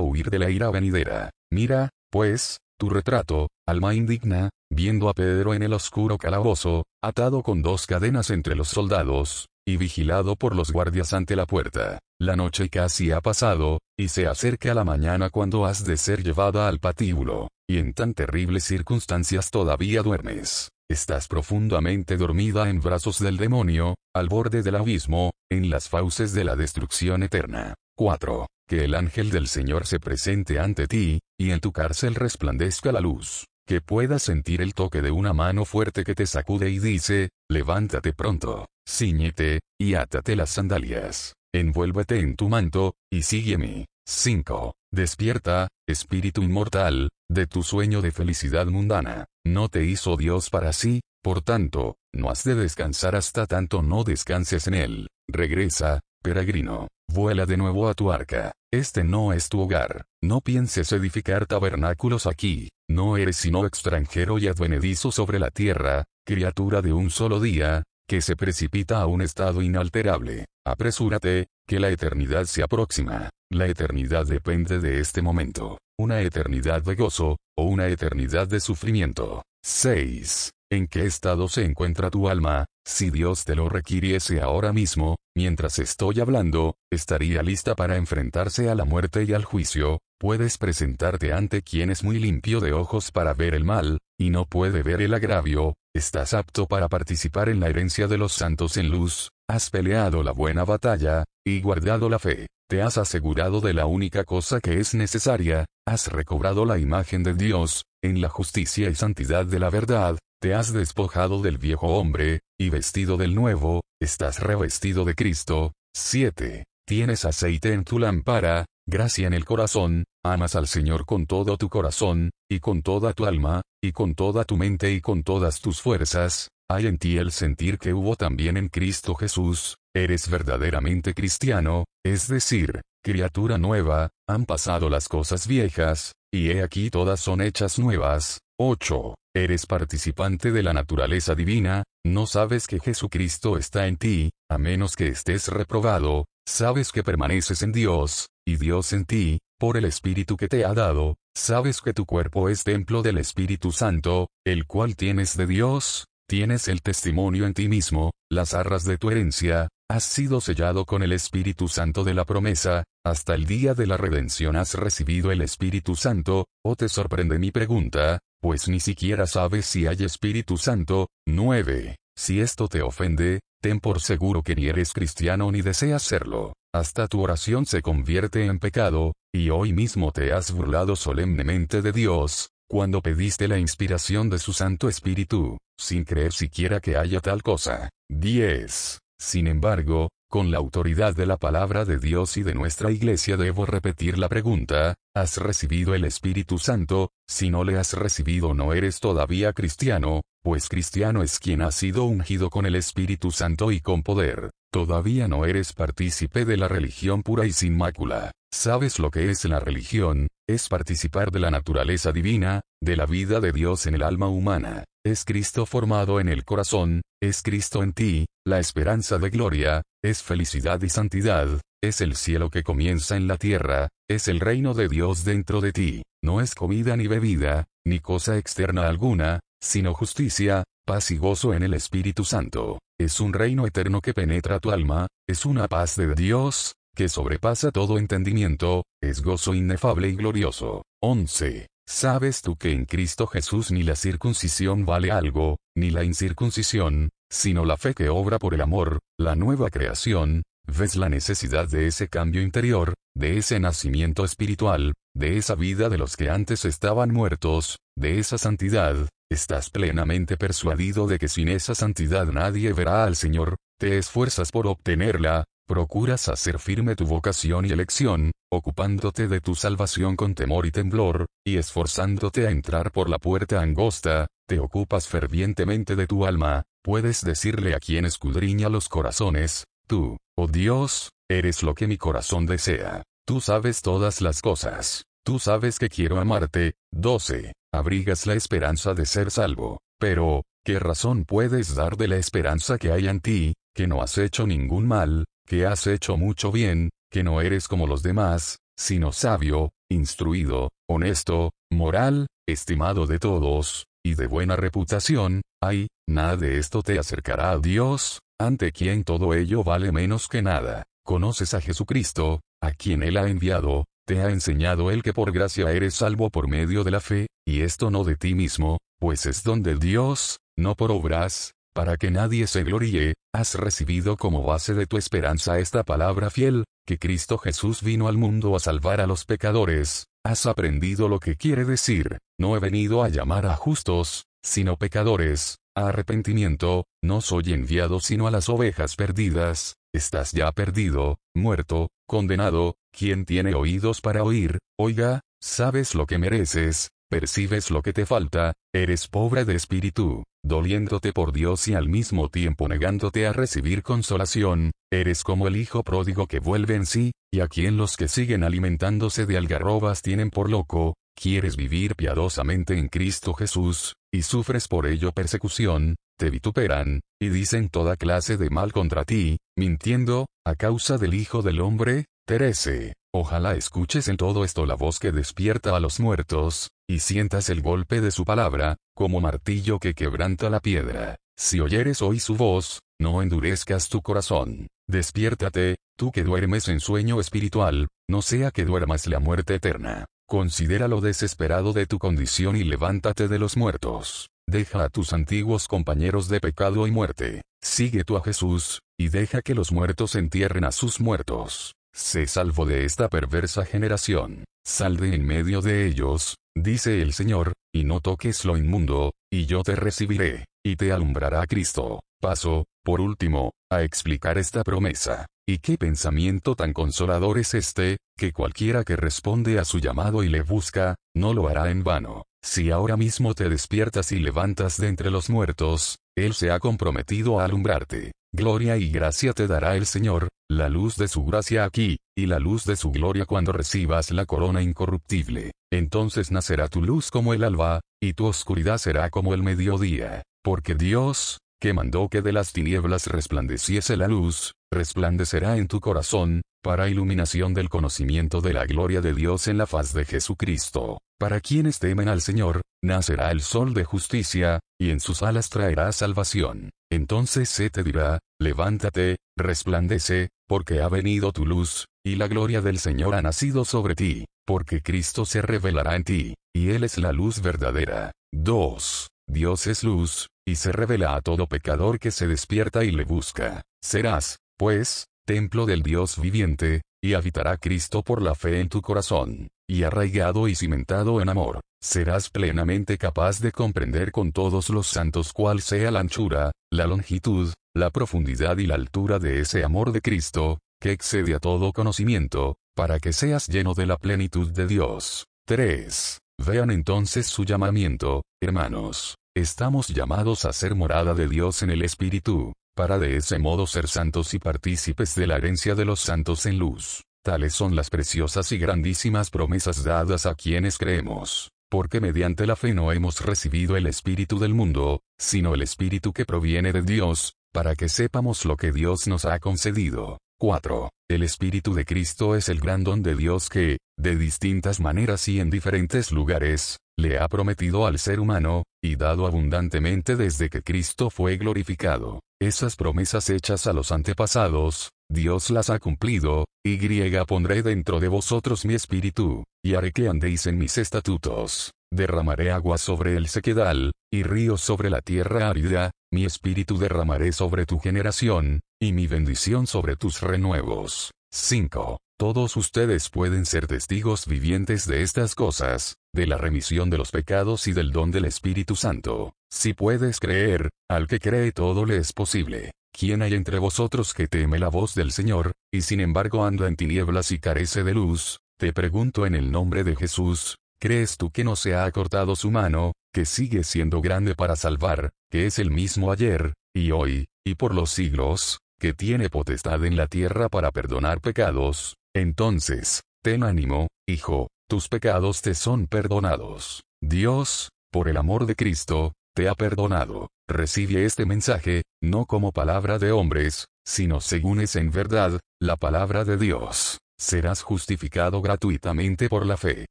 huir 0.00 0.30
de 0.30 0.38
la 0.38 0.48
ira 0.48 0.70
venidera. 0.70 1.28
Mira, 1.52 1.90
pues, 2.10 2.56
tu 2.84 2.90
retrato, 2.90 3.48
alma 3.66 3.94
indigna, 3.94 4.50
viendo 4.70 5.08
a 5.08 5.14
Pedro 5.14 5.54
en 5.54 5.62
el 5.62 5.72
oscuro 5.72 6.18
calabozo, 6.18 6.84
atado 7.02 7.42
con 7.42 7.62
dos 7.62 7.86
cadenas 7.86 8.28
entre 8.28 8.54
los 8.54 8.68
soldados, 8.68 9.46
y 9.66 9.78
vigilado 9.78 10.36
por 10.36 10.54
los 10.54 10.70
guardias 10.70 11.14
ante 11.14 11.34
la 11.34 11.46
puerta. 11.46 11.98
La 12.20 12.36
noche 12.36 12.68
casi 12.68 13.10
ha 13.10 13.22
pasado, 13.22 13.78
y 13.98 14.08
se 14.08 14.26
acerca 14.26 14.74
la 14.74 14.84
mañana 14.84 15.30
cuando 15.30 15.64
has 15.64 15.86
de 15.86 15.96
ser 15.96 16.22
llevada 16.22 16.68
al 16.68 16.78
patíbulo, 16.78 17.48
y 17.66 17.78
en 17.78 17.94
tan 17.94 18.12
terribles 18.12 18.64
circunstancias 18.64 19.50
todavía 19.50 20.02
duermes. 20.02 20.68
Estás 20.90 21.26
profundamente 21.26 22.18
dormida 22.18 22.68
en 22.68 22.82
brazos 22.82 23.18
del 23.18 23.38
demonio, 23.38 23.94
al 24.14 24.28
borde 24.28 24.62
del 24.62 24.76
abismo, 24.76 25.30
en 25.50 25.70
las 25.70 25.88
fauces 25.88 26.34
de 26.34 26.44
la 26.44 26.54
destrucción 26.54 27.22
eterna. 27.22 27.76
4. 27.96 28.46
Que 28.68 28.84
el 28.84 28.94
ángel 28.94 29.30
del 29.30 29.46
Señor 29.46 29.86
se 29.86 30.00
presente 30.00 30.58
ante 30.58 30.86
ti, 30.86 31.20
y 31.38 31.50
en 31.50 31.60
tu 31.60 31.72
cárcel 31.72 32.14
resplandezca 32.14 32.92
la 32.92 33.00
luz. 33.00 33.44
Que 33.66 33.80
puedas 33.80 34.22
sentir 34.22 34.60
el 34.60 34.74
toque 34.74 35.02
de 35.02 35.10
una 35.10 35.32
mano 35.32 35.64
fuerte 35.64 36.04
que 36.04 36.14
te 36.14 36.26
sacude 36.26 36.70
y 36.70 36.78
dice, 36.78 37.30
levántate 37.50 38.12
pronto, 38.12 38.66
ciñete, 38.88 39.60
y 39.78 39.94
átate 39.94 40.36
las 40.36 40.50
sandalias. 40.50 41.34
Envuélvete 41.54 42.18
en 42.20 42.36
tu 42.36 42.48
manto, 42.48 42.94
y 43.12 43.22
sígueme. 43.22 43.86
5. 44.06 44.74
Despierta, 44.92 45.68
espíritu 45.88 46.42
inmortal, 46.42 47.08
de 47.30 47.46
tu 47.46 47.62
sueño 47.62 48.02
de 48.02 48.12
felicidad 48.12 48.66
mundana. 48.66 49.26
No 49.46 49.68
te 49.68 49.84
hizo 49.84 50.16
Dios 50.16 50.50
para 50.50 50.72
sí, 50.72 51.00
por 51.22 51.40
tanto, 51.40 51.96
no 52.12 52.30
has 52.30 52.44
de 52.44 52.54
descansar 52.54 53.16
hasta 53.16 53.46
tanto 53.46 53.82
no 53.82 54.04
descanses 54.04 54.66
en 54.66 54.74
él. 54.74 55.08
Regresa, 55.26 56.00
peregrino. 56.24 56.88
Vuela 57.06 57.44
de 57.44 57.58
nuevo 57.58 57.86
a 57.86 57.94
tu 57.94 58.10
arca. 58.10 58.52
Este 58.72 59.04
no 59.04 59.32
es 59.34 59.48
tu 59.50 59.60
hogar. 59.60 60.06
No 60.22 60.40
pienses 60.40 60.90
edificar 60.90 61.46
tabernáculos 61.46 62.26
aquí. 62.26 62.70
No 62.88 63.18
eres 63.18 63.36
sino 63.36 63.66
extranjero 63.66 64.38
y 64.38 64.48
advenedizo 64.48 65.12
sobre 65.12 65.38
la 65.38 65.50
tierra, 65.50 66.04
criatura 66.26 66.80
de 66.80 66.94
un 66.94 67.10
solo 67.10 67.40
día, 67.40 67.82
que 68.08 68.22
se 68.22 68.36
precipita 68.36 69.00
a 69.00 69.06
un 69.06 69.20
estado 69.20 69.60
inalterable. 69.60 70.46
Apresúrate, 70.66 71.46
que 71.68 71.78
la 71.78 71.90
eternidad 71.90 72.46
se 72.46 72.62
aproxima. 72.62 73.28
La 73.52 73.66
eternidad 73.66 74.26
depende 74.26 74.80
de 74.80 75.00
este 75.00 75.20
momento. 75.20 75.78
Una 75.98 76.22
eternidad 76.22 76.82
de 76.82 76.94
gozo, 76.94 77.36
o 77.56 77.64
una 77.64 77.88
eternidad 77.88 78.48
de 78.48 78.60
sufrimiento. 78.60 79.42
6. 79.62 80.50
¿En 80.72 80.88
qué 80.88 81.04
estado 81.04 81.48
se 81.48 81.64
encuentra 81.64 82.10
tu 82.10 82.28
alma? 82.28 82.64
Si 82.86 83.10
Dios 83.10 83.44
te 83.44 83.54
lo 83.54 83.68
requiriese 83.68 84.40
ahora 84.40 84.72
mismo, 84.72 85.16
mientras 85.34 85.78
estoy 85.78 86.20
hablando, 86.20 86.76
estaría 86.90 87.42
lista 87.42 87.74
para 87.74 87.96
enfrentarse 87.96 88.70
a 88.70 88.74
la 88.74 88.84
muerte 88.84 89.24
y 89.24 89.32
al 89.32 89.44
juicio, 89.44 90.00
puedes 90.18 90.58
presentarte 90.58 91.32
ante 91.32 91.62
quien 91.62 91.90
es 91.90 92.04
muy 92.04 92.18
limpio 92.18 92.60
de 92.60 92.72
ojos 92.72 93.10
para 93.10 93.34
ver 93.34 93.54
el 93.54 93.64
mal, 93.64 93.98
y 94.18 94.30
no 94.30 94.46
puede 94.46 94.82
ver 94.82 95.02
el 95.02 95.14
agravio, 95.14 95.74
estás 95.94 96.34
apto 96.34 96.66
para 96.66 96.88
participar 96.88 97.48
en 97.48 97.60
la 97.60 97.68
herencia 97.68 98.06
de 98.06 98.18
los 98.18 98.32
santos 98.32 98.76
en 98.76 98.88
luz, 98.88 99.30
has 99.48 99.70
peleado 99.70 100.22
la 100.22 100.32
buena 100.32 100.64
batalla, 100.64 101.24
y 101.46 101.60
guardado 101.60 102.08
la 102.08 102.18
fe, 102.18 102.46
te 102.68 102.80
has 102.82 102.96
asegurado 102.96 103.60
de 103.60 103.74
la 103.74 103.86
única 103.86 104.24
cosa 104.24 104.60
que 104.60 104.80
es 104.80 104.94
necesaria, 104.94 105.66
has 105.86 106.10
recobrado 106.10 106.64
la 106.64 106.78
imagen 106.78 107.22
de 107.22 107.34
Dios, 107.34 107.84
en 108.02 108.20
la 108.20 108.28
justicia 108.28 108.88
y 108.88 108.94
santidad 108.94 109.44
de 109.44 109.58
la 109.58 109.70
verdad, 109.70 110.18
te 110.40 110.54
has 110.54 110.72
despojado 110.72 111.42
del 111.42 111.58
viejo 111.58 111.86
hombre, 111.86 112.40
y 112.58 112.70
vestido 112.70 113.16
del 113.16 113.34
nuevo, 113.34 113.82
estás 114.00 114.40
revestido 114.40 115.04
de 115.04 115.14
Cristo. 115.14 115.72
7. 115.96 116.64
Tienes 116.86 117.24
aceite 117.24 117.72
en 117.72 117.84
tu 117.84 117.98
lámpara, 117.98 118.66
gracia 118.86 119.26
en 119.26 119.34
el 119.34 119.44
corazón, 119.44 120.04
amas 120.24 120.54
al 120.54 120.66
Señor 120.68 121.06
con 121.06 121.26
todo 121.26 121.56
tu 121.56 121.68
corazón, 121.68 122.30
y 122.50 122.60
con 122.60 122.82
toda 122.82 123.12
tu 123.12 123.26
alma, 123.26 123.62
y 123.82 123.92
con 123.92 124.14
toda 124.14 124.44
tu 124.44 124.56
mente 124.56 124.92
y 124.92 125.00
con 125.00 125.22
todas 125.22 125.60
tus 125.60 125.80
fuerzas, 125.80 126.48
hay 126.70 126.86
en 126.86 126.98
ti 126.98 127.18
el 127.18 127.32
sentir 127.32 127.78
que 127.78 127.94
hubo 127.94 128.16
también 128.16 128.56
en 128.56 128.68
Cristo 128.68 129.14
Jesús, 129.14 129.76
eres 129.94 130.28
verdaderamente 130.28 131.14
cristiano, 131.14 131.84
es 132.04 132.28
decir, 132.28 132.82
criatura 133.02 133.58
nueva, 133.58 134.10
han 134.28 134.44
pasado 134.44 134.88
las 134.88 135.08
cosas 135.08 135.46
viejas, 135.46 136.12
y 136.32 136.50
he 136.50 136.62
aquí 136.62 136.90
todas 136.90 137.20
son 137.20 137.40
hechas 137.40 137.78
nuevas. 137.78 138.38
8. 138.58 139.14
Eres 139.36 139.66
participante 139.66 140.52
de 140.52 140.62
la 140.62 140.72
naturaleza 140.72 141.34
divina, 141.34 141.82
no 142.06 142.26
sabes 142.26 142.68
que 142.68 142.78
Jesucristo 142.78 143.58
está 143.58 143.88
en 143.88 143.96
ti, 143.96 144.30
a 144.48 144.58
menos 144.58 144.94
que 144.94 145.08
estés 145.08 145.48
reprobado, 145.48 146.26
sabes 146.46 146.92
que 146.92 147.02
permaneces 147.02 147.62
en 147.62 147.72
Dios, 147.72 148.28
y 148.46 148.56
Dios 148.58 148.92
en 148.92 149.06
ti, 149.06 149.40
por 149.58 149.76
el 149.76 149.86
Espíritu 149.86 150.36
que 150.36 150.46
te 150.46 150.64
ha 150.64 150.72
dado, 150.72 151.16
sabes 151.36 151.80
que 151.80 151.92
tu 151.92 152.06
cuerpo 152.06 152.48
es 152.48 152.62
templo 152.62 153.02
del 153.02 153.18
Espíritu 153.18 153.72
Santo, 153.72 154.28
el 154.46 154.66
cual 154.66 154.94
tienes 154.94 155.36
de 155.36 155.48
Dios, 155.48 156.04
tienes 156.28 156.68
el 156.68 156.80
testimonio 156.80 157.46
en 157.46 157.54
ti 157.54 157.68
mismo, 157.68 158.12
las 158.30 158.54
arras 158.54 158.84
de 158.84 158.98
tu 158.98 159.10
herencia, 159.10 159.66
has 159.90 160.04
sido 160.04 160.40
sellado 160.40 160.86
con 160.86 161.02
el 161.02 161.12
Espíritu 161.12 161.68
Santo 161.68 162.04
de 162.04 162.14
la 162.14 162.24
promesa, 162.24 162.84
hasta 163.04 163.34
el 163.34 163.46
día 163.46 163.74
de 163.74 163.86
la 163.86 163.96
redención 163.96 164.56
has 164.56 164.74
recibido 164.74 165.30
el 165.30 165.42
Espíritu 165.42 165.94
Santo, 165.94 166.46
o 166.64 166.74
te 166.74 166.88
sorprende 166.88 167.38
mi 167.38 167.50
pregunta, 167.50 168.18
pues 168.40 168.68
ni 168.68 168.80
siquiera 168.80 169.26
sabes 169.26 169.66
si 169.66 169.86
hay 169.86 170.04
Espíritu 170.04 170.56
Santo. 170.56 171.08
9. 171.26 171.96
Si 172.16 172.40
esto 172.40 172.68
te 172.68 172.82
ofende, 172.82 173.40
ten 173.62 173.80
por 173.80 174.00
seguro 174.00 174.42
que 174.42 174.54
ni 174.54 174.68
eres 174.68 174.92
cristiano 174.92 175.50
ni 175.52 175.62
deseas 175.62 176.02
serlo. 176.02 176.54
Hasta 176.74 177.06
tu 177.06 177.22
oración 177.22 177.66
se 177.66 177.82
convierte 177.82 178.46
en 178.46 178.58
pecado, 178.58 179.12
y 179.34 179.50
hoy 179.50 179.72
mismo 179.72 180.12
te 180.12 180.32
has 180.32 180.50
burlado 180.50 180.96
solemnemente 180.96 181.82
de 181.82 181.92
Dios, 181.92 182.50
cuando 182.68 183.00
pediste 183.00 183.48
la 183.48 183.58
inspiración 183.58 184.30
de 184.30 184.38
su 184.38 184.52
Santo 184.52 184.88
Espíritu, 184.88 185.58
sin 185.78 186.04
creer 186.04 186.32
siquiera 186.32 186.80
que 186.80 186.96
haya 186.96 187.20
tal 187.20 187.42
cosa. 187.42 187.90
10. 188.10 188.98
Sin 189.24 189.46
embargo, 189.46 190.10
con 190.30 190.50
la 190.50 190.58
autoridad 190.58 191.16
de 191.16 191.24
la 191.24 191.38
palabra 191.38 191.86
de 191.86 191.98
Dios 191.98 192.36
y 192.36 192.42
de 192.42 192.54
nuestra 192.54 192.90
iglesia 192.90 193.38
debo 193.38 193.64
repetir 193.64 194.18
la 194.18 194.28
pregunta, 194.28 194.96
¿has 195.16 195.38
recibido 195.38 195.94
el 195.94 196.04
Espíritu 196.04 196.58
Santo? 196.58 197.10
Si 197.26 197.48
no 197.48 197.64
le 197.64 197.78
has 197.78 197.94
recibido 197.94 198.52
no 198.52 198.74
eres 198.74 199.00
todavía 199.00 199.54
cristiano, 199.54 200.20
pues 200.42 200.68
cristiano 200.68 201.22
es 201.22 201.38
quien 201.38 201.62
ha 201.62 201.70
sido 201.70 202.04
ungido 202.04 202.50
con 202.50 202.66
el 202.66 202.74
Espíritu 202.74 203.30
Santo 203.30 203.72
y 203.72 203.80
con 203.80 204.02
poder. 204.02 204.50
Todavía 204.70 205.26
no 205.26 205.46
eres 205.46 205.72
partícipe 205.72 206.44
de 206.44 206.58
la 206.58 206.68
religión 206.68 207.22
pura 207.22 207.46
y 207.46 207.52
sin 207.52 207.78
mácula. 207.78 208.30
¿Sabes 208.52 208.98
lo 208.98 209.10
que 209.10 209.30
es 209.30 209.42
la 209.46 209.58
religión? 209.58 210.28
Es 210.46 210.68
participar 210.68 211.30
de 211.30 211.40
la 211.40 211.50
naturaleza 211.50 212.12
divina, 212.12 212.60
de 212.82 212.98
la 212.98 213.06
vida 213.06 213.40
de 213.40 213.50
Dios 213.50 213.86
en 213.86 213.94
el 213.94 214.02
alma 214.02 214.28
humana. 214.28 214.84
Es 215.02 215.24
Cristo 215.24 215.64
formado 215.64 216.20
en 216.20 216.28
el 216.28 216.44
corazón, 216.44 217.00
es 217.22 217.40
Cristo 217.42 217.82
en 217.82 217.94
ti, 217.94 218.26
la 218.46 218.58
esperanza 218.58 219.16
de 219.16 219.30
gloria, 219.30 219.82
es 220.02 220.22
felicidad 220.22 220.82
y 220.82 220.90
santidad, 220.90 221.62
es 221.82 222.02
el 222.02 222.14
cielo 222.14 222.50
que 222.50 222.62
comienza 222.62 223.16
en 223.16 223.26
la 223.26 223.38
tierra, 223.38 223.88
es 224.06 224.28
el 224.28 224.38
reino 224.38 224.74
de 224.74 224.88
Dios 224.88 225.24
dentro 225.24 225.62
de 225.62 225.72
ti, 225.72 226.02
no 226.22 226.42
es 226.42 226.54
comida 226.54 226.94
ni 226.94 227.06
bebida, 227.06 227.64
ni 227.86 228.00
cosa 228.00 228.36
externa 228.36 228.86
alguna, 228.86 229.40
sino 229.62 229.94
justicia, 229.94 230.62
paz 230.86 231.10
y 231.10 231.16
gozo 231.16 231.54
en 231.54 231.62
el 231.62 231.72
Espíritu 231.72 232.26
Santo. 232.26 232.80
Es 233.00 233.18
un 233.18 233.32
reino 233.32 233.66
eterno 233.66 234.02
que 234.02 234.12
penetra 234.12 234.60
tu 234.60 234.70
alma, 234.70 235.06
es 235.26 235.46
una 235.46 235.68
paz 235.68 235.96
de 235.96 236.14
Dios, 236.14 236.74
que 236.94 237.08
sobrepasa 237.08 237.70
todo 237.70 237.98
entendimiento, 237.98 238.84
es 239.02 239.22
gozo 239.22 239.54
inefable 239.54 240.08
y 240.08 240.16
glorioso. 240.16 240.84
11. 241.02 241.66
¿Sabes 241.86 242.40
tú 242.40 242.56
que 242.56 242.72
en 242.72 242.86
Cristo 242.86 243.26
Jesús 243.26 243.70
ni 243.70 243.82
la 243.82 243.96
circuncisión 243.96 244.86
vale 244.86 245.10
algo, 245.10 245.58
ni 245.76 245.90
la 245.90 246.04
incircuncisión, 246.04 247.10
sino 247.30 247.64
la 247.64 247.76
fe 247.76 247.92
que 247.92 248.08
obra 248.08 248.38
por 248.38 248.54
el 248.54 248.62
amor, 248.62 249.00
la 249.18 249.34
nueva 249.34 249.68
creación? 249.68 250.44
¿Ves 250.66 250.96
la 250.96 251.10
necesidad 251.10 251.68
de 251.68 251.86
ese 251.86 252.08
cambio 252.08 252.40
interior, 252.40 252.94
de 253.14 253.36
ese 253.36 253.60
nacimiento 253.60 254.24
espiritual, 254.24 254.94
de 255.14 255.36
esa 255.36 255.56
vida 255.56 255.90
de 255.90 255.98
los 255.98 256.16
que 256.16 256.30
antes 256.30 256.64
estaban 256.64 257.12
muertos, 257.12 257.78
de 257.98 258.18
esa 258.18 258.38
santidad? 258.38 259.08
¿Estás 259.30 259.68
plenamente 259.68 260.36
persuadido 260.38 261.06
de 261.06 261.18
que 261.18 261.28
sin 261.28 261.48
esa 261.48 261.74
santidad 261.74 262.26
nadie 262.28 262.72
verá 262.72 263.04
al 263.04 263.16
Señor? 263.16 263.56
¿Te 263.78 263.98
esfuerzas 263.98 264.50
por 264.52 264.66
obtenerla? 264.66 265.44
Procuras 265.66 266.28
hacer 266.28 266.58
firme 266.58 266.94
tu 266.94 267.06
vocación 267.06 267.64
y 267.64 267.70
elección, 267.70 268.32
ocupándote 268.52 269.28
de 269.28 269.40
tu 269.40 269.54
salvación 269.54 270.14
con 270.14 270.34
temor 270.34 270.66
y 270.66 270.70
temblor, 270.70 271.24
y 271.42 271.56
esforzándote 271.56 272.46
a 272.46 272.50
entrar 272.50 272.92
por 272.92 273.08
la 273.08 273.18
puerta 273.18 273.62
angosta, 273.62 274.26
te 274.46 274.58
ocupas 274.58 275.08
fervientemente 275.08 275.96
de 275.96 276.06
tu 276.06 276.26
alma, 276.26 276.64
puedes 276.82 277.24
decirle 277.24 277.74
a 277.74 277.80
quien 277.80 278.04
escudriña 278.04 278.68
los 278.68 278.90
corazones, 278.90 279.64
tú, 279.86 280.18
oh 280.36 280.48
Dios, 280.48 281.08
eres 281.30 281.62
lo 281.62 281.74
que 281.74 281.86
mi 281.86 281.96
corazón 281.96 282.44
desea. 282.44 283.02
Tú 283.26 283.40
sabes 283.40 283.80
todas 283.80 284.20
las 284.20 284.42
cosas. 284.42 285.04
Tú 285.24 285.38
sabes 285.38 285.78
que 285.78 285.88
quiero 285.88 286.20
amarte. 286.20 286.74
12. 286.92 287.54
Abrigas 287.72 288.26
la 288.26 288.34
esperanza 288.34 288.92
de 288.92 289.06
ser 289.06 289.30
salvo. 289.30 289.80
Pero, 289.98 290.42
¿qué 290.62 290.78
razón 290.78 291.24
puedes 291.24 291.74
dar 291.74 291.96
de 291.96 292.08
la 292.08 292.16
esperanza 292.16 292.76
que 292.76 292.92
hay 292.92 293.08
en 293.08 293.20
ti, 293.20 293.54
que 293.74 293.86
no 293.86 294.02
has 294.02 294.18
hecho 294.18 294.46
ningún 294.46 294.86
mal, 294.86 295.24
que 295.46 295.66
has 295.66 295.86
hecho 295.86 296.16
mucho 296.16 296.50
bien, 296.50 296.90
que 297.10 297.22
no 297.22 297.40
eres 297.40 297.68
como 297.68 297.86
los 297.86 298.02
demás, 298.02 298.58
sino 298.76 299.12
sabio, 299.12 299.70
instruido, 299.90 300.70
honesto, 300.88 301.52
moral, 301.70 302.26
estimado 302.46 303.06
de 303.06 303.18
todos, 303.18 303.86
y 304.04 304.14
de 304.14 304.26
buena 304.26 304.56
reputación, 304.56 305.42
ay, 305.62 305.88
nada 306.08 306.36
de 306.36 306.58
esto 306.58 306.82
te 306.82 306.98
acercará 306.98 307.52
a 307.52 307.58
Dios, 307.58 308.20
ante 308.40 308.72
quien 308.72 309.04
todo 309.04 309.34
ello 309.34 309.62
vale 309.64 309.92
menos 309.92 310.28
que 310.28 310.42
nada. 310.42 310.84
Conoces 311.04 311.54
a 311.54 311.60
Jesucristo, 311.60 312.40
a 312.62 312.72
quien 312.72 313.02
Él 313.02 313.16
ha 313.16 313.28
enviado, 313.28 313.84
te 314.06 314.20
ha 314.20 314.30
enseñado 314.30 314.90
Él 314.90 315.02
que 315.02 315.12
por 315.12 315.32
gracia 315.32 315.70
eres 315.70 315.94
salvo 315.94 316.30
por 316.30 316.48
medio 316.48 316.84
de 316.84 316.90
la 316.90 317.00
fe, 317.00 317.26
y 317.46 317.60
esto 317.60 317.90
no 317.90 318.04
de 318.04 318.16
ti 318.16 318.34
mismo, 318.34 318.78
pues 318.98 319.26
es 319.26 319.42
don 319.42 319.62
de 319.62 319.76
Dios, 319.76 320.38
no 320.56 320.74
por 320.74 320.90
obras, 320.90 321.52
para 321.74 321.96
que 321.96 322.10
nadie 322.10 322.46
se 322.46 322.64
gloríe, 322.64 323.14
has 323.34 323.56
recibido 323.56 324.16
como 324.16 324.44
base 324.44 324.74
de 324.74 324.86
tu 324.86 324.96
esperanza 324.96 325.58
esta 325.58 325.82
palabra 325.82 326.30
fiel, 326.30 326.64
que 326.86 327.00
Cristo 327.00 327.36
Jesús 327.36 327.82
vino 327.82 328.06
al 328.06 328.16
mundo 328.16 328.54
a 328.54 328.60
salvar 328.60 329.00
a 329.00 329.08
los 329.08 329.24
pecadores, 329.24 330.06
has 330.24 330.46
aprendido 330.46 331.08
lo 331.08 331.18
que 331.18 331.36
quiere 331.36 331.64
decir, 331.64 332.18
no 332.38 332.56
he 332.56 332.60
venido 332.60 333.02
a 333.02 333.08
llamar 333.08 333.46
a 333.46 333.56
justos, 333.56 334.26
sino 334.44 334.76
pecadores, 334.76 335.58
a 335.76 335.88
arrepentimiento, 335.88 336.84
no 337.02 337.20
soy 337.20 337.52
enviado 337.52 337.98
sino 337.98 338.28
a 338.28 338.30
las 338.30 338.48
ovejas 338.48 338.94
perdidas, 338.94 339.74
estás 339.92 340.30
ya 340.30 340.52
perdido, 340.52 341.18
muerto, 341.34 341.88
condenado, 342.06 342.76
quien 342.92 343.24
tiene 343.24 343.56
oídos 343.56 344.00
para 344.00 344.22
oír, 344.22 344.60
oiga, 344.78 345.22
sabes 345.42 345.96
lo 345.96 346.06
que 346.06 346.18
mereces, 346.18 346.90
percibes 347.10 347.70
lo 347.70 347.82
que 347.82 347.92
te 347.92 348.06
falta, 348.06 348.54
eres 348.74 349.08
pobre 349.08 349.44
de 349.44 349.54
espíritu, 349.54 350.24
doliéndote 350.44 351.12
por 351.12 351.32
Dios 351.32 351.68
y 351.68 351.74
al 351.74 351.88
mismo 351.88 352.28
tiempo 352.28 352.68
negándote 352.68 353.26
a 353.26 353.32
recibir 353.32 353.82
consolación, 353.82 354.72
eres 354.92 355.22
como 355.24 355.48
el 355.48 355.56
hijo 355.56 355.82
pródigo 355.82 356.26
que 356.26 356.40
vuelve 356.40 356.74
en 356.74 356.86
sí, 356.86 357.12
y 357.32 357.40
a 357.40 357.48
quien 357.48 357.76
los 357.76 357.96
que 357.96 358.08
siguen 358.08 358.44
alimentándose 358.44 359.26
de 359.26 359.36
algarrobas 359.36 360.02
tienen 360.02 360.30
por 360.30 360.50
loco, 360.50 360.94
quieres 361.14 361.56
vivir 361.56 361.94
piadosamente 361.96 362.78
en 362.78 362.88
Cristo 362.88 363.34
Jesús, 363.34 363.94
y 364.12 364.22
sufres 364.22 364.68
por 364.68 364.86
ello 364.86 365.12
persecución, 365.12 365.96
te 366.18 366.30
vituperan, 366.30 367.00
y 367.20 367.28
dicen 367.28 367.68
toda 367.68 367.96
clase 367.96 368.36
de 368.36 368.50
mal 368.50 368.72
contra 368.72 369.04
ti, 369.04 369.38
mintiendo, 369.56 370.26
a 370.46 370.54
causa 370.54 370.98
del 370.98 371.14
Hijo 371.14 371.42
del 371.42 371.60
Hombre, 371.60 372.06
Terese. 372.26 372.94
Ojalá 373.12 373.54
escuches 373.54 374.08
en 374.08 374.16
todo 374.16 374.44
esto 374.44 374.66
la 374.66 374.74
voz 374.74 374.98
que 374.98 375.12
despierta 375.12 375.76
a 375.76 375.80
los 375.80 376.00
muertos, 376.00 376.70
y 376.88 377.00
sientas 377.00 377.48
el 377.48 377.62
golpe 377.62 378.00
de 378.00 378.10
su 378.10 378.24
palabra, 378.24 378.76
como 378.94 379.20
martillo 379.20 379.78
que 379.78 379.94
quebranta 379.94 380.50
la 380.50 380.60
piedra. 380.60 381.16
Si 381.36 381.60
oyeres 381.60 382.02
hoy 382.02 382.20
su 382.20 382.36
voz, 382.36 382.80
no 383.00 383.22
endurezcas 383.22 383.88
tu 383.88 384.02
corazón. 384.02 384.68
Despiértate, 384.88 385.76
tú 385.96 386.12
que 386.12 386.22
duermes 386.22 386.68
en 386.68 386.80
sueño 386.80 387.20
espiritual, 387.20 387.88
no 388.08 388.22
sea 388.22 388.50
que 388.50 388.64
duermas 388.64 389.06
la 389.06 389.18
muerte 389.18 389.54
eterna. 389.54 390.04
Considera 390.28 390.88
lo 390.88 391.00
desesperado 391.00 391.72
de 391.72 391.86
tu 391.86 391.98
condición 391.98 392.56
y 392.56 392.64
levántate 392.64 393.28
de 393.28 393.38
los 393.38 393.56
muertos. 393.56 394.28
Deja 394.46 394.84
a 394.84 394.88
tus 394.90 395.12
antiguos 395.12 395.68
compañeros 395.68 396.28
de 396.28 396.40
pecado 396.40 396.86
y 396.86 396.90
muerte. 396.90 397.42
Sigue 397.62 398.04
tú 398.04 398.16
a 398.16 398.22
Jesús, 398.22 398.80
y 398.98 399.08
deja 399.08 399.42
que 399.42 399.54
los 399.54 399.72
muertos 399.72 400.14
entierren 400.14 400.64
a 400.64 400.72
sus 400.72 401.00
muertos. 401.00 401.74
Sé 401.94 402.26
salvo 402.26 402.66
de 402.66 402.84
esta 402.84 403.08
perversa 403.08 403.64
generación. 403.64 404.44
Sal 404.66 404.96
de 404.96 405.14
en 405.14 405.26
medio 405.26 405.60
de 405.60 405.86
ellos, 405.86 406.36
dice 406.56 407.02
el 407.02 407.12
Señor, 407.12 407.52
y 407.72 407.84
no 407.84 408.00
toques 408.00 408.46
lo 408.46 408.56
inmundo, 408.56 409.12
y 409.30 409.44
yo 409.44 409.62
te 409.62 409.76
recibiré, 409.76 410.46
y 410.64 410.76
te 410.76 410.90
alumbrará 410.90 411.46
Cristo. 411.46 412.00
Paso, 412.20 412.64
por 412.82 413.02
último, 413.02 413.52
a 413.70 413.82
explicar 413.82 414.38
esta 414.38 414.64
promesa. 414.64 415.26
Y 415.46 415.58
qué 415.58 415.76
pensamiento 415.76 416.56
tan 416.56 416.72
consolador 416.72 417.38
es 417.38 417.52
este, 417.52 417.98
que 418.16 418.32
cualquiera 418.32 418.84
que 418.84 418.96
responde 418.96 419.58
a 419.58 419.66
su 419.66 419.78
llamado 419.78 420.24
y 420.24 420.28
le 420.28 420.40
busca, 420.40 420.94
no 421.14 421.34
lo 421.34 421.48
hará 421.48 421.70
en 421.70 421.84
vano. 421.84 422.24
Si 422.42 422.70
ahora 422.70 422.96
mismo 422.96 423.34
te 423.34 423.50
despiertas 423.50 424.12
y 424.12 424.18
levantas 424.18 424.78
de 424.78 424.88
entre 424.88 425.10
los 425.10 425.28
muertos, 425.28 425.98
Él 426.16 426.34
se 426.34 426.50
ha 426.50 426.60
comprometido 426.60 427.40
a 427.40 427.44
alumbrarte. 427.44 428.12
Gloria 428.32 428.76
y 428.76 428.90
gracia 428.90 429.32
te 429.32 429.46
dará 429.46 429.76
el 429.76 429.86
Señor, 429.86 430.28
la 430.48 430.68
luz 430.68 430.96
de 430.96 431.08
su 431.08 431.24
gracia 431.24 431.64
aquí, 431.64 431.98
y 432.16 432.26
la 432.26 432.38
luz 432.38 432.64
de 432.64 432.76
su 432.76 432.90
gloria 432.90 433.26
cuando 433.26 433.52
recibas 433.52 434.10
la 434.12 434.24
corona 434.24 434.62
incorruptible. 434.62 435.52
Entonces 435.72 436.30
nacerá 436.30 436.68
tu 436.68 436.82
luz 436.82 437.10
como 437.10 437.34
el 437.34 437.42
alba, 437.42 437.80
y 438.00 438.12
tu 438.12 438.26
oscuridad 438.26 438.78
será 438.78 439.10
como 439.10 439.34
el 439.34 439.42
mediodía. 439.42 440.22
Porque 440.44 440.74
Dios, 440.74 441.38
que 441.60 441.72
mandó 441.72 442.08
que 442.08 442.22
de 442.22 442.32
las 442.32 442.52
tinieblas 442.52 443.06
resplandeciese 443.08 443.96
la 443.96 444.06
luz, 444.06 444.52
resplandecerá 444.72 445.56
en 445.56 445.66
tu 445.66 445.80
corazón, 445.80 446.42
para 446.62 446.88
iluminación 446.88 447.54
del 447.54 447.68
conocimiento 447.68 448.40
de 448.40 448.52
la 448.52 448.66
gloria 448.66 449.00
de 449.00 449.14
Dios 449.14 449.48
en 449.48 449.58
la 449.58 449.66
faz 449.66 449.92
de 449.92 450.04
Jesucristo. 450.04 450.98
Para 451.18 451.40
quienes 451.40 451.78
temen 451.78 452.08
al 452.08 452.20
Señor, 452.20 452.62
nacerá 452.82 453.30
el 453.30 453.40
sol 453.40 453.72
de 453.72 453.84
justicia, 453.84 454.60
y 454.80 454.90
en 454.90 455.00
sus 455.00 455.22
alas 455.22 455.48
traerá 455.48 455.92
salvación. 455.92 456.70
Entonces 456.90 457.48
se 457.48 457.70
te 457.70 457.82
dirá, 457.82 458.18
levántate, 458.40 459.16
resplandece, 459.38 460.30
porque 460.48 460.82
ha 460.82 460.88
venido 460.88 461.32
tu 461.32 461.46
luz, 461.46 461.86
y 462.04 462.16
la 462.16 462.28
gloria 462.28 462.60
del 462.60 462.78
Señor 462.78 463.14
ha 463.14 463.22
nacido 463.22 463.64
sobre 463.64 463.94
ti, 463.94 464.26
porque 464.44 464.82
Cristo 464.82 465.24
se 465.24 465.40
revelará 465.40 465.96
en 465.96 466.04
ti, 466.04 466.34
y 466.54 466.70
Él 466.70 466.84
es 466.84 466.98
la 466.98 467.12
luz 467.12 467.40
verdadera. 467.40 468.12
2. 468.32 469.08
Dios 469.28 469.66
es 469.66 469.84
luz, 469.84 470.28
y 470.46 470.56
se 470.56 470.72
revela 470.72 471.14
a 471.14 471.22
todo 471.22 471.46
pecador 471.46 471.98
que 471.98 472.10
se 472.10 472.26
despierta 472.26 472.84
y 472.84 472.90
le 472.90 473.04
busca. 473.04 473.62
Serás, 473.82 474.38
pues, 474.58 475.06
templo 475.24 475.64
del 475.64 475.82
Dios 475.82 476.20
viviente, 476.20 476.82
y 477.04 477.12
habitará 477.12 477.58
Cristo 477.58 478.02
por 478.02 478.22
la 478.22 478.34
fe 478.34 478.60
en 478.60 478.70
tu 478.70 478.80
corazón, 478.80 479.48
y 479.68 479.82
arraigado 479.82 480.48
y 480.48 480.54
cimentado 480.54 481.20
en 481.20 481.28
amor, 481.28 481.60
serás 481.82 482.30
plenamente 482.30 482.96
capaz 482.96 483.40
de 483.40 483.52
comprender 483.52 484.10
con 484.10 484.32
todos 484.32 484.70
los 484.70 484.86
santos 484.86 485.34
cuál 485.34 485.60
sea 485.60 485.90
la 485.90 486.00
anchura, 486.00 486.52
la 486.72 486.86
longitud, 486.86 487.52
la 487.76 487.90
profundidad 487.90 488.56
y 488.56 488.66
la 488.66 488.76
altura 488.76 489.18
de 489.18 489.40
ese 489.40 489.64
amor 489.64 489.92
de 489.92 490.00
Cristo, 490.00 490.60
que 490.80 490.92
excede 490.92 491.34
a 491.34 491.40
todo 491.40 491.74
conocimiento, 491.74 492.56
para 492.74 492.98
que 492.98 493.12
seas 493.12 493.48
lleno 493.48 493.74
de 493.74 493.84
la 493.84 493.98
plenitud 493.98 494.50
de 494.50 494.66
Dios. 494.66 495.26
3. 495.46 496.20
Vean 496.42 496.70
entonces 496.70 497.26
su 497.26 497.44
llamamiento, 497.44 498.22
hermanos. 498.42 499.16
Estamos 499.36 499.88
llamados 499.88 500.46
a 500.46 500.54
ser 500.54 500.74
morada 500.74 501.12
de 501.12 501.28
Dios 501.28 501.62
en 501.62 501.68
el 501.68 501.82
Espíritu, 501.82 502.54
para 502.74 502.98
de 502.98 503.16
ese 503.16 503.38
modo 503.38 503.66
ser 503.66 503.88
santos 503.88 504.34
y 504.34 504.38
partícipes 504.38 505.14
de 505.14 505.26
la 505.26 505.36
herencia 505.36 505.74
de 505.74 505.84
los 505.84 506.00
santos 506.00 506.46
en 506.46 506.58
luz. 506.58 507.04
Tales 507.24 507.54
son 507.54 507.74
las 507.74 507.88
preciosas 507.88 508.52
y 508.52 508.58
grandísimas 508.58 509.30
promesas 509.30 509.84
dadas 509.84 510.26
a 510.26 510.34
quienes 510.34 510.76
creemos, 510.76 511.50
porque 511.70 512.00
mediante 512.00 512.46
la 512.46 512.56
fe 512.56 512.74
no 512.74 512.92
hemos 512.92 513.20
recibido 513.20 513.76
el 513.76 513.86
Espíritu 513.86 514.38
del 514.38 514.52
mundo, 514.52 515.00
sino 515.18 515.54
el 515.54 515.62
Espíritu 515.62 516.12
que 516.12 516.26
proviene 516.26 516.72
de 516.72 516.82
Dios, 516.82 517.34
para 517.52 517.76
que 517.76 517.88
sepamos 517.88 518.44
lo 518.44 518.56
que 518.56 518.72
Dios 518.72 519.06
nos 519.06 519.24
ha 519.24 519.38
concedido. 519.38 520.18
4. 520.38 520.90
El 521.08 521.22
Espíritu 521.22 521.72
de 521.72 521.84
Cristo 521.84 522.36
es 522.36 522.48
el 522.48 522.60
gran 522.60 522.84
don 522.84 523.02
de 523.02 523.14
Dios 523.14 523.48
que, 523.48 523.78
de 523.96 524.16
distintas 524.16 524.80
maneras 524.80 525.26
y 525.28 525.40
en 525.40 525.48
diferentes 525.48 526.12
lugares, 526.12 526.78
le 526.98 527.18
ha 527.18 527.28
prometido 527.28 527.86
al 527.86 527.98
ser 527.98 528.20
humano, 528.20 528.64
y 528.82 528.96
dado 528.96 529.26
abundantemente 529.26 530.16
desde 530.16 530.50
que 530.50 530.62
Cristo 530.62 531.08
fue 531.08 531.38
glorificado. 531.38 532.20
Esas 532.44 532.76
promesas 532.76 533.30
hechas 533.30 533.66
a 533.66 533.72
los 533.72 533.90
antepasados, 533.90 534.90
Dios 535.10 535.48
las 535.48 535.70
ha 535.70 535.78
cumplido, 535.78 536.44
y 536.62 536.76
griega 536.76 537.24
pondré 537.24 537.62
dentro 537.62 538.00
de 538.00 538.08
vosotros 538.08 538.66
mi 538.66 538.74
espíritu, 538.74 539.44
y 539.64 539.76
haré 539.76 539.92
que 539.92 540.08
andéis 540.08 540.46
en 540.46 540.58
mis 540.58 540.76
estatutos. 540.76 541.72
Derramaré 541.90 542.50
agua 542.50 542.76
sobre 542.76 543.16
el 543.16 543.28
sequedal, 543.28 543.92
y 544.12 544.24
ríos 544.24 544.60
sobre 544.60 544.90
la 544.90 545.00
tierra 545.00 545.48
árida, 545.48 545.90
mi 546.12 546.26
espíritu 546.26 546.76
derramaré 546.76 547.32
sobre 547.32 547.64
tu 547.64 547.78
generación, 547.78 548.60
y 548.78 548.92
mi 548.92 549.06
bendición 549.06 549.66
sobre 549.66 549.96
tus 549.96 550.20
renuevos. 550.20 551.12
5. 551.32 551.96
Todos 552.16 552.56
ustedes 552.56 553.10
pueden 553.10 553.44
ser 553.44 553.66
testigos 553.66 554.28
vivientes 554.28 554.86
de 554.86 555.02
estas 555.02 555.34
cosas, 555.34 555.96
de 556.12 556.28
la 556.28 556.38
remisión 556.38 556.88
de 556.88 556.96
los 556.96 557.10
pecados 557.10 557.66
y 557.66 557.72
del 557.72 557.90
don 557.90 558.12
del 558.12 558.24
Espíritu 558.24 558.76
Santo. 558.76 559.34
Si 559.50 559.74
puedes 559.74 560.20
creer, 560.20 560.70
al 560.88 561.08
que 561.08 561.18
cree 561.18 561.50
todo 561.50 561.84
le 561.84 561.96
es 561.96 562.12
posible. 562.12 562.70
¿Quién 562.92 563.20
hay 563.22 563.34
entre 563.34 563.58
vosotros 563.58 564.14
que 564.14 564.28
teme 564.28 564.60
la 564.60 564.68
voz 564.68 564.94
del 564.94 565.10
Señor, 565.10 565.54
y 565.72 565.82
sin 565.82 565.98
embargo 565.98 566.44
anda 566.44 566.68
en 566.68 566.76
tinieblas 566.76 567.32
y 567.32 567.40
carece 567.40 567.82
de 567.82 567.94
luz? 567.94 568.38
Te 568.60 568.72
pregunto 568.72 569.26
en 569.26 569.34
el 569.34 569.50
nombre 569.50 569.82
de 569.82 569.96
Jesús, 569.96 570.58
¿crees 570.80 571.16
tú 571.16 571.32
que 571.32 571.42
no 571.42 571.56
se 571.56 571.74
ha 571.74 571.84
acortado 571.84 572.36
su 572.36 572.52
mano, 572.52 572.92
que 573.12 573.24
sigue 573.24 573.64
siendo 573.64 574.00
grande 574.00 574.36
para 574.36 574.54
salvar, 574.54 575.10
que 575.32 575.46
es 575.46 575.58
el 575.58 575.72
mismo 575.72 576.12
ayer, 576.12 576.54
y 576.72 576.92
hoy, 576.92 577.26
y 577.44 577.56
por 577.56 577.74
los 577.74 577.90
siglos, 577.90 578.60
que 578.78 578.94
tiene 578.94 579.30
potestad 579.30 579.84
en 579.84 579.96
la 579.96 580.06
tierra 580.06 580.48
para 580.48 580.70
perdonar 580.70 581.20
pecados? 581.20 581.96
Entonces, 582.14 583.02
ten 583.22 583.42
ánimo, 583.42 583.88
hijo, 584.06 584.48
tus 584.68 584.88
pecados 584.88 585.42
te 585.42 585.54
son 585.54 585.86
perdonados. 585.88 586.82
Dios, 587.02 587.70
por 587.92 588.08
el 588.08 588.16
amor 588.16 588.46
de 588.46 588.54
Cristo, 588.54 589.12
te 589.34 589.48
ha 589.48 589.54
perdonado. 589.54 590.28
Recibe 590.48 591.04
este 591.04 591.26
mensaje, 591.26 591.82
no 592.00 592.26
como 592.26 592.52
palabra 592.52 592.98
de 592.98 593.10
hombres, 593.10 593.66
sino 593.84 594.20
según 594.20 594.60
es 594.60 594.76
en 594.76 594.90
verdad, 594.90 595.40
la 595.60 595.76
palabra 595.76 596.24
de 596.24 596.36
Dios. 596.36 596.98
Serás 597.18 597.62
justificado 597.62 598.42
gratuitamente 598.42 599.28
por 599.28 599.44
la 599.44 599.56
fe, 599.56 599.86